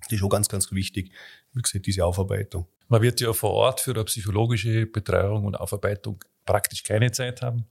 Das 0.00 0.12
ist 0.12 0.18
schon 0.18 0.28
ganz, 0.28 0.48
ganz 0.48 0.70
wichtig. 0.70 1.12
Wie 1.52 1.62
gesagt, 1.62 1.86
diese 1.86 2.04
Aufarbeitung. 2.04 2.66
Man 2.88 3.00
wird 3.02 3.20
ja 3.20 3.32
vor 3.32 3.52
Ort 3.52 3.80
für 3.80 3.92
eine 3.92 4.04
psychologische 4.04 4.86
Betreuung 4.86 5.46
und 5.46 5.54
Aufarbeitung 5.54 6.22
praktisch 6.44 6.82
keine 6.82 7.10
Zeit 7.10 7.42
haben. 7.42 7.66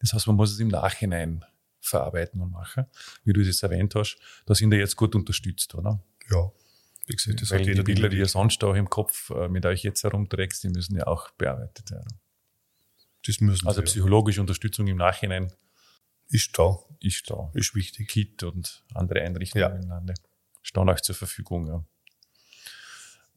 Das 0.00 0.12
heißt, 0.12 0.26
man 0.26 0.36
muss 0.36 0.52
es 0.52 0.60
im 0.60 0.68
Nachhinein 0.68 1.44
verarbeiten 1.80 2.40
und 2.40 2.50
machen, 2.50 2.86
wie 3.24 3.32
du 3.32 3.40
es 3.40 3.46
jetzt 3.46 3.62
erwähnt 3.62 3.94
hast. 3.94 4.18
Da 4.46 4.54
sind 4.54 4.70
wir 4.70 4.78
jetzt 4.78 4.96
gut 4.96 5.14
unterstützt, 5.14 5.74
oder? 5.74 6.02
Ja. 6.30 6.50
Wie 7.06 7.14
gesagt, 7.14 7.40
das 7.40 7.50
Weil 7.50 7.60
hat 7.60 7.66
die 7.66 7.70
jeder 7.70 7.84
Bilder, 7.84 8.08
die 8.08 8.18
ihr 8.18 8.26
sonst 8.26 8.62
auch 8.64 8.74
im 8.74 8.90
Kopf 8.90 9.30
äh, 9.30 9.48
mit 9.48 9.64
euch 9.64 9.82
jetzt 9.84 10.02
herumträgst, 10.02 10.64
die 10.64 10.68
müssen 10.68 10.96
ja 10.96 11.06
auch 11.06 11.30
bearbeitet 11.32 11.90
werden. 11.90 12.18
Das 13.24 13.40
müssen 13.40 13.66
Also 13.66 13.80
sie, 13.80 13.86
ja. 13.86 13.86
psychologische 13.86 14.40
Unterstützung 14.40 14.86
im 14.88 14.96
Nachhinein 14.96 15.52
Ist 16.28 16.58
da. 16.58 16.78
ist 17.00 17.30
da. 17.30 17.50
Ist 17.54 17.74
wichtig. 17.74 18.08
KIT 18.08 18.42
und 18.42 18.84
andere 18.94 19.22
Einrichtungen 19.22 19.62
Ja. 19.62 19.68
im 19.76 19.88
Lande 19.88 20.14
stehen 20.62 20.88
euch 20.88 21.02
zur 21.02 21.14
Verfügung. 21.14 21.66
Ja. 21.68 21.84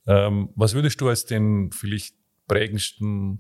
Ähm, 0.08 0.50
was 0.56 0.74
würdest 0.74 1.00
du 1.02 1.08
als 1.10 1.26
den 1.26 1.72
vielleicht 1.72 2.16
prägendsten 2.48 3.40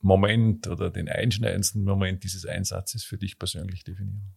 Moment 0.00 0.66
oder 0.66 0.90
den 0.90 1.08
einschneidendsten 1.08 1.84
Moment 1.84 2.24
dieses 2.24 2.46
Einsatzes 2.46 3.04
für 3.04 3.18
dich 3.18 3.38
persönlich 3.38 3.84
definieren? 3.84 4.34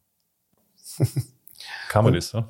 Kann 1.88 2.04
man 2.04 2.14
das 2.14 2.30
so? 2.30 2.46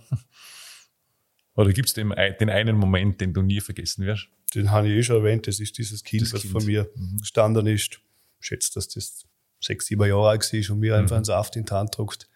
Oder 1.56 1.72
gibt 1.74 1.90
es 1.90 1.94
den, 1.94 2.10
den 2.40 2.50
einen 2.50 2.76
Moment, 2.76 3.22
den 3.22 3.34
du 3.34 3.44
nie 3.44 3.62
vergessen 3.62 4.06
wirst? 4.06 4.28
Den 4.56 4.72
habe 4.72 4.88
ich 4.90 4.94
eh 4.98 5.04
schon 5.04 5.18
erwähnt. 5.18 5.46
Das 5.46 5.60
ist 5.60 5.78
dieses 5.78 6.04
Kind, 6.04 6.24
Das 6.24 6.34
was 6.34 6.42
Kind. 6.42 6.52
von 6.54 6.66
mir 6.66 6.90
Mhm. 6.96 7.18
gestanden 7.20 7.68
ist. 7.68 8.00
Ich 8.40 8.48
schätze, 8.48 8.74
dass 8.74 8.88
das 8.88 9.26
sechs, 9.64 9.86
sieben 9.88 10.08
Jahre 10.08 10.30
alt 10.30 10.52
war 10.54 10.74
und 10.74 10.80
mir 10.80 10.96
einfach 10.98 11.16
einen 11.16 11.26
Saft 11.26 11.56
in 11.56 11.66
die 11.66 11.72
Hand 11.74 11.98
druckt 11.98 12.30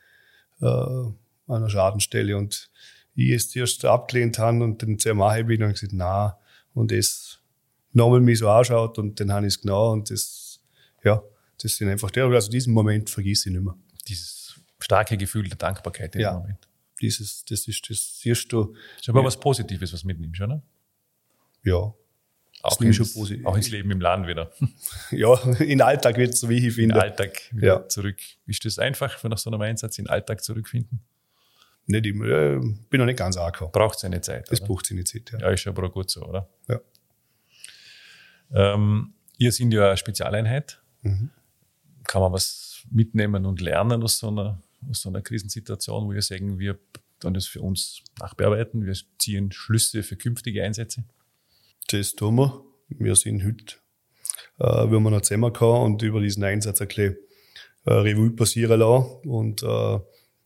äh, 0.62 0.66
an 0.66 1.16
einer 1.48 1.70
Schadenstelle. 1.70 2.38
Und 2.38 2.70
ich 3.16 3.32
es 3.32 3.50
zuerst 3.50 3.84
abgelehnt 3.86 4.38
habe 4.40 4.64
und 4.64 4.82
dann 4.82 4.98
sehr 5.00 5.14
mache 5.16 5.44
bin 5.44 5.64
und 5.64 5.74
gesagt, 5.74 5.94
na 5.94 6.38
und 6.74 6.92
es 6.92 7.40
nochmal 7.94 8.20
mich 8.22 8.40
so 8.40 8.50
anschaut 8.50 9.00
und 9.00 9.20
dann 9.20 9.32
habe 9.32 9.48
ich 9.48 9.56
es 9.56 9.62
genau 9.62 9.92
und 9.92 10.12
das, 10.12 10.60
ja, 11.04 11.24
das 11.62 11.76
sind 11.76 11.90
einfach 11.90 12.12
der, 12.12 12.26
also 12.26 12.52
diesen 12.52 12.74
Moment 12.74 13.10
vergesse 13.10 13.50
ich 13.50 13.56
nicht 13.56 13.66
mehr. 13.66 13.76
Dieses 14.08 14.60
starke 14.80 15.18
Gefühl 15.18 15.48
der 15.50 15.58
Dankbarkeit 15.58 16.14
in 16.16 16.22
Ja. 16.22 16.34
dem 16.34 16.42
Moment. 16.42 16.68
Dieses, 17.02 17.44
das 17.46 17.68
ist, 17.68 17.90
das 17.90 18.20
siehst 18.22 18.52
du, 18.52 18.74
Das 18.96 19.02
ist 19.04 19.10
aber 19.10 19.22
Ja. 19.22 19.26
was 19.26 19.40
Positives, 19.40 19.92
was 19.94 20.04
mitnimmst, 20.04 20.40
oder? 20.42 20.62
ja, 21.64 21.94
Auch 22.64 22.82
ins, 22.82 22.96
schon 22.96 23.06
posi- 23.06 23.46
auch 23.46 23.56
ins 23.56 23.70
Leben 23.70 23.92
im 23.92 24.02
Land 24.02 24.28
wieder. 24.28 24.52
ja, 25.12 25.34
in 25.60 25.68
den 25.70 25.82
Alltag 25.82 26.18
wird 26.18 26.36
so 26.36 26.50
wie 26.50 26.56
ich 26.58 26.64
In 26.64 26.70
den 26.70 26.74
finde. 26.74 27.02
Alltag 27.02 27.40
wieder 27.52 27.68
Ja. 27.68 27.88
zurück. 27.88 28.18
Ist 28.46 28.66
das 28.66 28.80
einfach, 28.80 29.24
nach 29.24 29.38
so 29.38 29.50
einem 29.50 29.62
Einsatz 29.62 29.98
in 30.00 30.06
den 30.06 30.10
Alltag 30.12 30.44
zurückfinden? 30.44 31.00
Nicht 31.86 32.06
immer, 32.08 32.26
äh, 32.26 32.60
bin 32.90 33.00
noch 33.00 33.06
nicht 33.06 33.18
ganz 33.20 33.38
angekommen. 33.38 33.72
Braucht 33.72 34.00
seine 34.00 34.20
Zeit. 34.22 34.52
Das 34.52 34.60
braucht 34.60 34.88
seine 34.88 35.04
Zeit, 35.06 35.32
ja. 35.32 35.40
Ja, 35.40 35.50
ist 35.52 35.66
aber 35.68 35.88
auch 35.88 35.92
gut 35.94 36.10
so, 36.10 36.26
oder? 36.26 36.50
Ja. 36.68 36.82
Ähm, 38.52 39.14
ihr 39.38 39.52
sind 39.52 39.72
ja 39.74 39.88
eine 39.88 39.98
Spezialeinheit. 39.98 40.80
Mhm. 41.04 41.30
kann 42.06 42.22
man 42.22 42.32
was 42.34 42.84
mitnehmen 42.90 43.46
und 43.46 43.62
lernen 43.62 44.02
aus 44.02 44.18
so 44.18 44.30
einer, 44.30 44.62
aus 44.90 45.02
so 45.02 45.10
einer 45.10 45.22
Krisensituation, 45.22 46.06
wo 46.08 46.12
wir 46.12 46.22
sagen, 46.22 46.58
wir 46.58 46.80
dann 47.20 47.34
das 47.34 47.46
für 47.48 47.62
uns 47.62 48.02
nachbearbeiten, 48.20 48.86
wir 48.86 48.96
ziehen 49.20 49.52
Schlüsse 49.52 50.02
für 50.04 50.16
künftige 50.18 50.64
Einsätze? 50.64 51.04
Das 51.88 52.16
tun 52.16 52.36
wir. 52.36 52.66
Wir 52.90 53.16
sind 53.16 53.46
heute, 53.46 53.76
äh, 54.60 54.92
wenn 54.92 55.04
wir 55.04 55.10
noch 55.10 55.22
zusammenkommen 55.22 55.94
und 55.94 56.02
über 56.02 56.20
diesen 56.20 56.44
Einsatz 56.44 56.82
ein 56.82 56.88
bisschen 56.90 57.18
äh, 57.86 57.94
Revue 57.94 58.32
passieren 58.32 58.82
lassen 58.82 59.28
und 59.28 59.64
äh, 59.64 60.00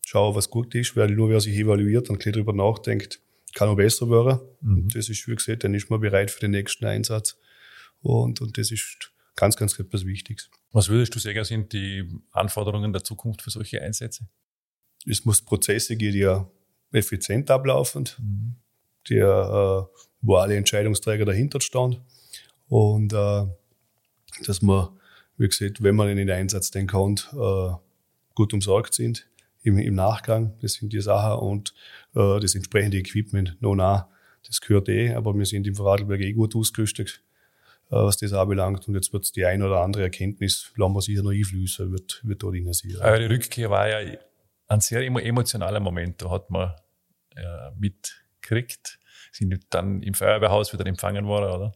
schauen, 0.06 0.34
was 0.36 0.50
gut 0.50 0.74
ist, 0.76 0.96
weil 0.96 1.10
nur 1.10 1.30
wer 1.30 1.40
sich 1.40 1.56
evaluiert 1.56 2.10
und 2.10 2.16
ein 2.16 2.18
bisschen 2.18 2.34
drüber 2.34 2.52
nachdenkt, 2.52 3.20
kann 3.54 3.68
auch 3.68 3.76
besser 3.76 4.08
werden. 4.08 4.38
Mhm. 4.60 4.88
Das 4.94 5.08
ist, 5.08 5.26
wie 5.26 5.34
gesagt, 5.34 5.64
dann 5.64 5.74
ist 5.74 5.90
man 5.90 6.00
bereit 6.00 6.30
für 6.30 6.40
den 6.40 6.52
nächsten 6.52 6.84
Einsatz. 6.84 7.36
Und, 8.02 8.40
und 8.40 8.56
das 8.56 8.70
ist 8.70 9.12
ganz, 9.34 9.56
ganz 9.56 9.76
etwas 9.80 10.06
Wichtiges. 10.06 10.48
Was 10.70 10.88
würdest 10.88 11.14
du 11.14 11.18
sagen, 11.18 11.42
sind 11.44 11.72
die 11.72 12.08
Anforderungen 12.30 12.92
der 12.92 13.02
Zukunft 13.02 13.42
für 13.42 13.50
solche 13.50 13.82
Einsätze? 13.82 14.28
Es 15.06 15.24
muss 15.24 15.42
Prozesse 15.42 15.96
geben, 15.96 16.12
die 16.12 16.18
ja 16.20 16.48
effizient 16.92 17.50
ablaufen, 17.50 18.08
mhm. 18.18 18.54
die, 19.08 19.16
äh, 19.16 19.82
wo 20.22 20.36
alle 20.36 20.56
Entscheidungsträger 20.56 21.24
dahinter 21.24 21.60
stehen. 21.60 21.98
Und 22.68 23.12
äh, 23.12 23.44
dass 24.46 24.62
man, 24.62 24.88
wie 25.36 25.48
gesagt, 25.48 25.82
wenn 25.82 25.96
man 25.96 26.08
in 26.08 26.16
den 26.16 26.30
Einsatz 26.30 26.70
den 26.70 26.86
kommt, 26.86 27.28
äh, 27.34 27.72
gut 28.34 28.54
umsorgt 28.54 28.94
sind 28.94 29.28
im, 29.62 29.78
im 29.78 29.94
Nachgang. 29.94 30.54
Das 30.60 30.74
sind 30.74 30.92
die 30.92 31.00
Sachen 31.00 31.46
und 31.46 31.74
äh, 32.14 32.40
das 32.40 32.54
entsprechende 32.54 32.98
Equipment. 32.98 33.56
No, 33.60 33.74
na, 33.74 34.08
das 34.46 34.60
gehört 34.60 34.88
eh, 34.88 35.14
aber 35.14 35.34
wir 35.34 35.46
sind 35.46 35.66
im 35.66 35.74
Vorarlberg 35.74 36.20
eh 36.20 36.32
gut 36.32 36.56
ausgerüstet, 36.56 37.22
äh, 37.90 37.96
was 37.96 38.16
das 38.16 38.32
anbelangt. 38.32 38.88
Und 38.88 38.94
jetzt 38.94 39.12
wird 39.12 39.34
die 39.36 39.44
ein 39.44 39.62
oder 39.62 39.80
andere 39.80 40.04
Erkenntnis, 40.04 40.72
lassen 40.76 40.94
wir 40.94 41.02
sicher 41.02 41.22
noch 41.22 41.30
einflüssen, 41.30 41.92
wird, 41.92 42.20
wird 42.24 42.42
dort 42.42 42.56
sein. 42.74 42.96
Aber 43.00 43.18
die 43.18 43.26
Rückkehr 43.26 43.70
war 43.70 43.88
ja 43.88 44.18
ein 44.68 44.80
sehr 44.80 45.02
emotionaler 45.02 45.80
Moment. 45.80 46.22
Da 46.22 46.30
hat 46.30 46.50
man 46.50 46.72
äh, 47.36 47.70
mitgekriegt. 47.78 48.98
Sind 49.30 49.58
dann 49.70 50.02
im 50.02 50.14
Feuerwehrhaus 50.14 50.72
wieder 50.72 50.86
empfangen 50.86 51.26
worden, 51.26 51.54
oder? 51.54 51.72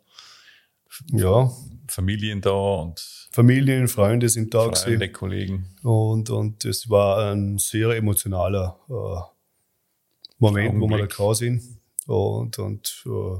Ja. 1.12 1.50
Familien 1.88 2.40
da 2.40 2.50
und. 2.50 3.28
Familien, 3.32 3.88
Freunde 3.88 4.28
sind 4.28 4.54
da 4.54 4.72
Freunde, 4.72 4.98
gewesen. 4.98 5.12
Kollegen. 5.12 5.76
Und, 5.82 6.30
und 6.30 6.64
es 6.64 6.88
war 6.88 7.32
ein 7.32 7.58
sehr 7.58 7.90
emotionaler 7.90 8.78
äh, 8.88 9.36
Moment, 10.38 10.80
wo 10.80 10.88
wir 10.88 10.98
da 10.98 11.06
gekommen 11.06 11.34
sind. 11.34 11.62
Und, 12.06 12.58
und 12.58 13.04
äh, 13.06 13.38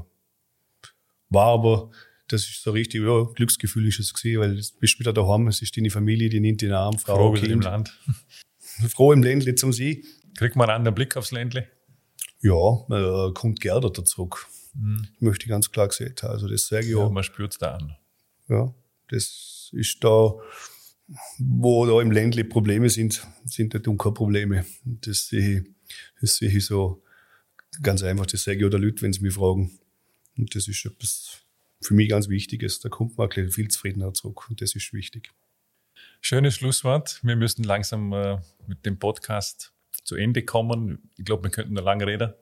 war 1.29 1.47
aber, 1.53 1.89
das 2.27 2.43
ist 2.43 2.63
so 2.63 2.71
richtig, 2.71 3.01
ja, 3.01 3.23
Glücksgefühl 3.33 3.87
ist 3.87 3.99
es 3.99 4.13
gewesen, 4.13 4.41
weil 4.41 4.55
du 4.55 4.63
bist 4.79 4.99
wieder 4.99 5.13
daheim, 5.13 5.47
es 5.47 5.61
ist 5.61 5.75
deine 5.77 5.89
Familie, 5.89 6.29
die 6.29 6.39
nimmt 6.39 6.61
den 6.61 6.73
Arm, 6.73 6.97
Frau, 6.97 7.35
Froh 7.35 7.45
im 7.45 7.61
Land. 7.61 7.97
Froh 8.89 9.13
im 9.13 9.23
Ländle 9.23 9.55
zum 9.55 9.73
See. 9.73 10.03
Kriegt 10.37 10.55
man 10.55 10.69
einen 10.69 10.77
anderen 10.77 10.95
Blick 10.95 11.17
aufs 11.17 11.31
Ländle? 11.31 11.67
Ja, 12.41 12.85
man 12.87 13.33
kommt 13.33 13.61
gerne 13.61 13.91
da 13.91 14.05
zurück. 14.05 14.47
Mhm. 14.73 15.07
Möchte 15.19 15.45
ich 15.45 15.49
ganz 15.49 15.71
klar 15.71 15.87
gesagt 15.87 16.23
Also 16.23 16.47
das 16.47 16.67
sage 16.67 16.85
ich 16.85 16.91
ja. 16.91 17.09
Man 17.09 17.23
spürt 17.23 17.53
es 17.53 17.57
da 17.57 17.75
an. 17.75 17.95
Ja, 18.47 18.73
das 19.09 19.69
ist 19.73 20.03
da, 20.03 20.33
wo 21.39 21.85
da 21.85 22.01
im 22.01 22.11
Ländle 22.11 22.43
Probleme 22.43 22.89
sind, 22.89 23.25
sind 23.45 23.73
da 23.73 23.79
dunkle 23.79 24.11
Probleme. 24.11 24.65
Das 24.83 25.27
sehe 25.27 25.59
ich, 25.59 25.63
das 26.21 26.37
sehe 26.37 26.49
ich 26.49 26.65
so 26.65 27.03
ganz 27.81 28.03
einfach. 28.03 28.25
Das 28.27 28.43
sage 28.43 28.59
ich 28.59 28.65
oder 28.65 28.79
Leute, 28.79 29.01
wenn 29.01 29.13
sie 29.13 29.21
mich 29.21 29.33
fragen. 29.33 29.79
Und 30.37 30.55
das 30.55 30.67
ist 30.67 30.85
etwas 30.85 31.41
für 31.81 31.93
mich 31.93 32.09
ganz 32.09 32.29
Wichtiges. 32.29 32.79
Da 32.79 32.89
kommt 32.89 33.17
man 33.17 33.29
viel 33.31 33.67
zufriedener 33.69 34.13
zurück 34.13 34.49
und 34.49 34.61
das 34.61 34.75
ist 34.75 34.93
wichtig. 34.93 35.31
Schönes 36.21 36.55
Schlusswort. 36.55 37.19
Wir 37.23 37.35
müssen 37.35 37.63
langsam 37.63 38.13
äh, 38.13 38.37
mit 38.67 38.85
dem 38.85 38.99
Podcast 38.99 39.73
zu 40.07 40.15
Ende 40.15 40.43
kommen. 40.43 41.11
Ich 41.17 41.25
glaube, 41.25 41.43
wir 41.43 41.51
könnten 41.51 41.73
noch 41.73 41.83
lange 41.83 42.07
reden. 42.07 42.33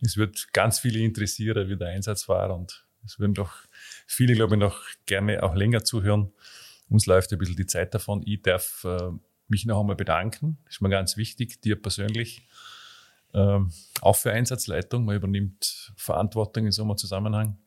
Es 0.00 0.16
wird 0.16 0.52
ganz 0.52 0.80
viele 0.80 0.98
interessieren, 0.98 1.68
wie 1.68 1.76
der 1.76 1.88
Einsatz 1.88 2.28
war 2.28 2.52
und 2.56 2.84
es 3.04 3.18
würden 3.18 3.34
doch 3.34 3.52
viele, 4.06 4.34
glaube 4.34 4.54
ich, 4.54 4.60
noch 4.60 4.82
gerne 5.06 5.42
auch 5.42 5.54
länger 5.54 5.84
zuhören. 5.84 6.32
Uns 6.88 7.06
läuft 7.06 7.32
ein 7.32 7.38
bisschen 7.38 7.56
die 7.56 7.66
Zeit 7.66 7.94
davon. 7.94 8.22
Ich 8.24 8.42
darf 8.42 8.84
äh, 8.84 9.10
mich 9.48 9.66
noch 9.66 9.80
einmal 9.80 9.96
bedanken. 9.96 10.58
Ist 10.68 10.80
mir 10.80 10.88
ganz 10.88 11.16
wichtig, 11.16 11.60
dir 11.60 11.80
persönlich. 11.80 12.48
Ähm, 13.34 13.72
auch 14.00 14.16
für 14.16 14.32
Einsatzleitung. 14.32 15.04
Man 15.04 15.16
übernimmt 15.16 15.92
Verantwortung 15.96 16.66
in 16.66 16.72
so 16.72 16.82
einem 16.82 16.96
Zusammenhang. 16.96 17.58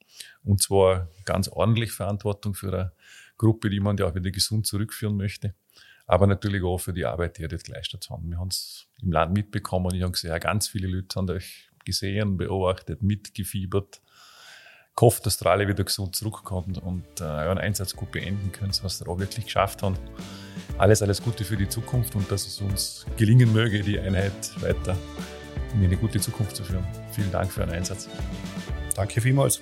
Und 0.43 0.61
zwar 0.61 1.09
ganz 1.25 1.47
ordentlich 1.47 1.91
Verantwortung 1.91 2.55
für 2.55 2.73
eine 2.73 2.91
Gruppe, 3.37 3.69
die 3.69 3.79
man 3.79 3.97
ja 3.97 4.07
auch 4.07 4.15
wieder 4.15 4.31
gesund 4.31 4.65
zurückführen 4.65 5.17
möchte 5.17 5.53
aber 6.07 6.27
natürlich 6.27 6.63
auch 6.63 6.77
für 6.77 6.93
die 6.93 7.05
Arbeit, 7.05 7.37
die 7.37 7.43
ihr 7.43 7.47
dort 7.47 7.63
geleistet 7.63 8.07
habt. 8.09 8.23
Wir 8.23 8.37
haben 8.37 8.49
es 8.49 8.87
im 9.01 9.11
Land 9.11 9.33
mitbekommen 9.33 9.93
ich 9.95 10.01
habe 10.01 10.11
gesehen, 10.11 10.39
ganz 10.39 10.67
viele 10.67 10.87
Leute 10.87 11.15
haben 11.15 11.29
euch 11.29 11.69
gesehen, 11.83 12.37
beobachtet, 12.37 13.03
mitgefiebert. 13.03 14.01
Gehofft, 14.95 15.25
dass 15.25 15.41
ihr 15.41 15.47
alle 15.47 15.67
wieder 15.67 15.83
gesund 15.83 16.15
zurückkommt 16.15 16.77
und 16.77 17.03
äh, 17.19 17.23
euren 17.23 17.57
Einsatz 17.57 17.95
gut 17.97 18.11
beenden 18.11 18.53
könnt, 18.53 18.81
was 18.81 19.01
ihr 19.01 19.09
auch 19.09 19.19
wirklich 19.19 19.45
geschafft 19.45 19.83
habt. 19.83 19.99
Alles, 20.77 21.01
alles 21.01 21.21
Gute 21.21 21.43
für 21.43 21.57
die 21.57 21.67
Zukunft 21.67 22.15
und 22.15 22.31
dass 22.31 22.47
es 22.47 22.61
uns 22.61 23.05
gelingen 23.17 23.51
möge, 23.51 23.81
die 23.81 23.99
Einheit 23.99 24.61
weiter 24.61 24.95
in 25.73 25.83
eine 25.83 25.97
gute 25.97 26.21
Zukunft 26.21 26.55
zu 26.55 26.63
führen. 26.63 26.87
Vielen 27.11 27.31
Dank 27.31 27.51
für 27.51 27.61
euren 27.61 27.73
Einsatz. 27.73 28.07
Danke 28.95 29.19
vielmals. 29.19 29.61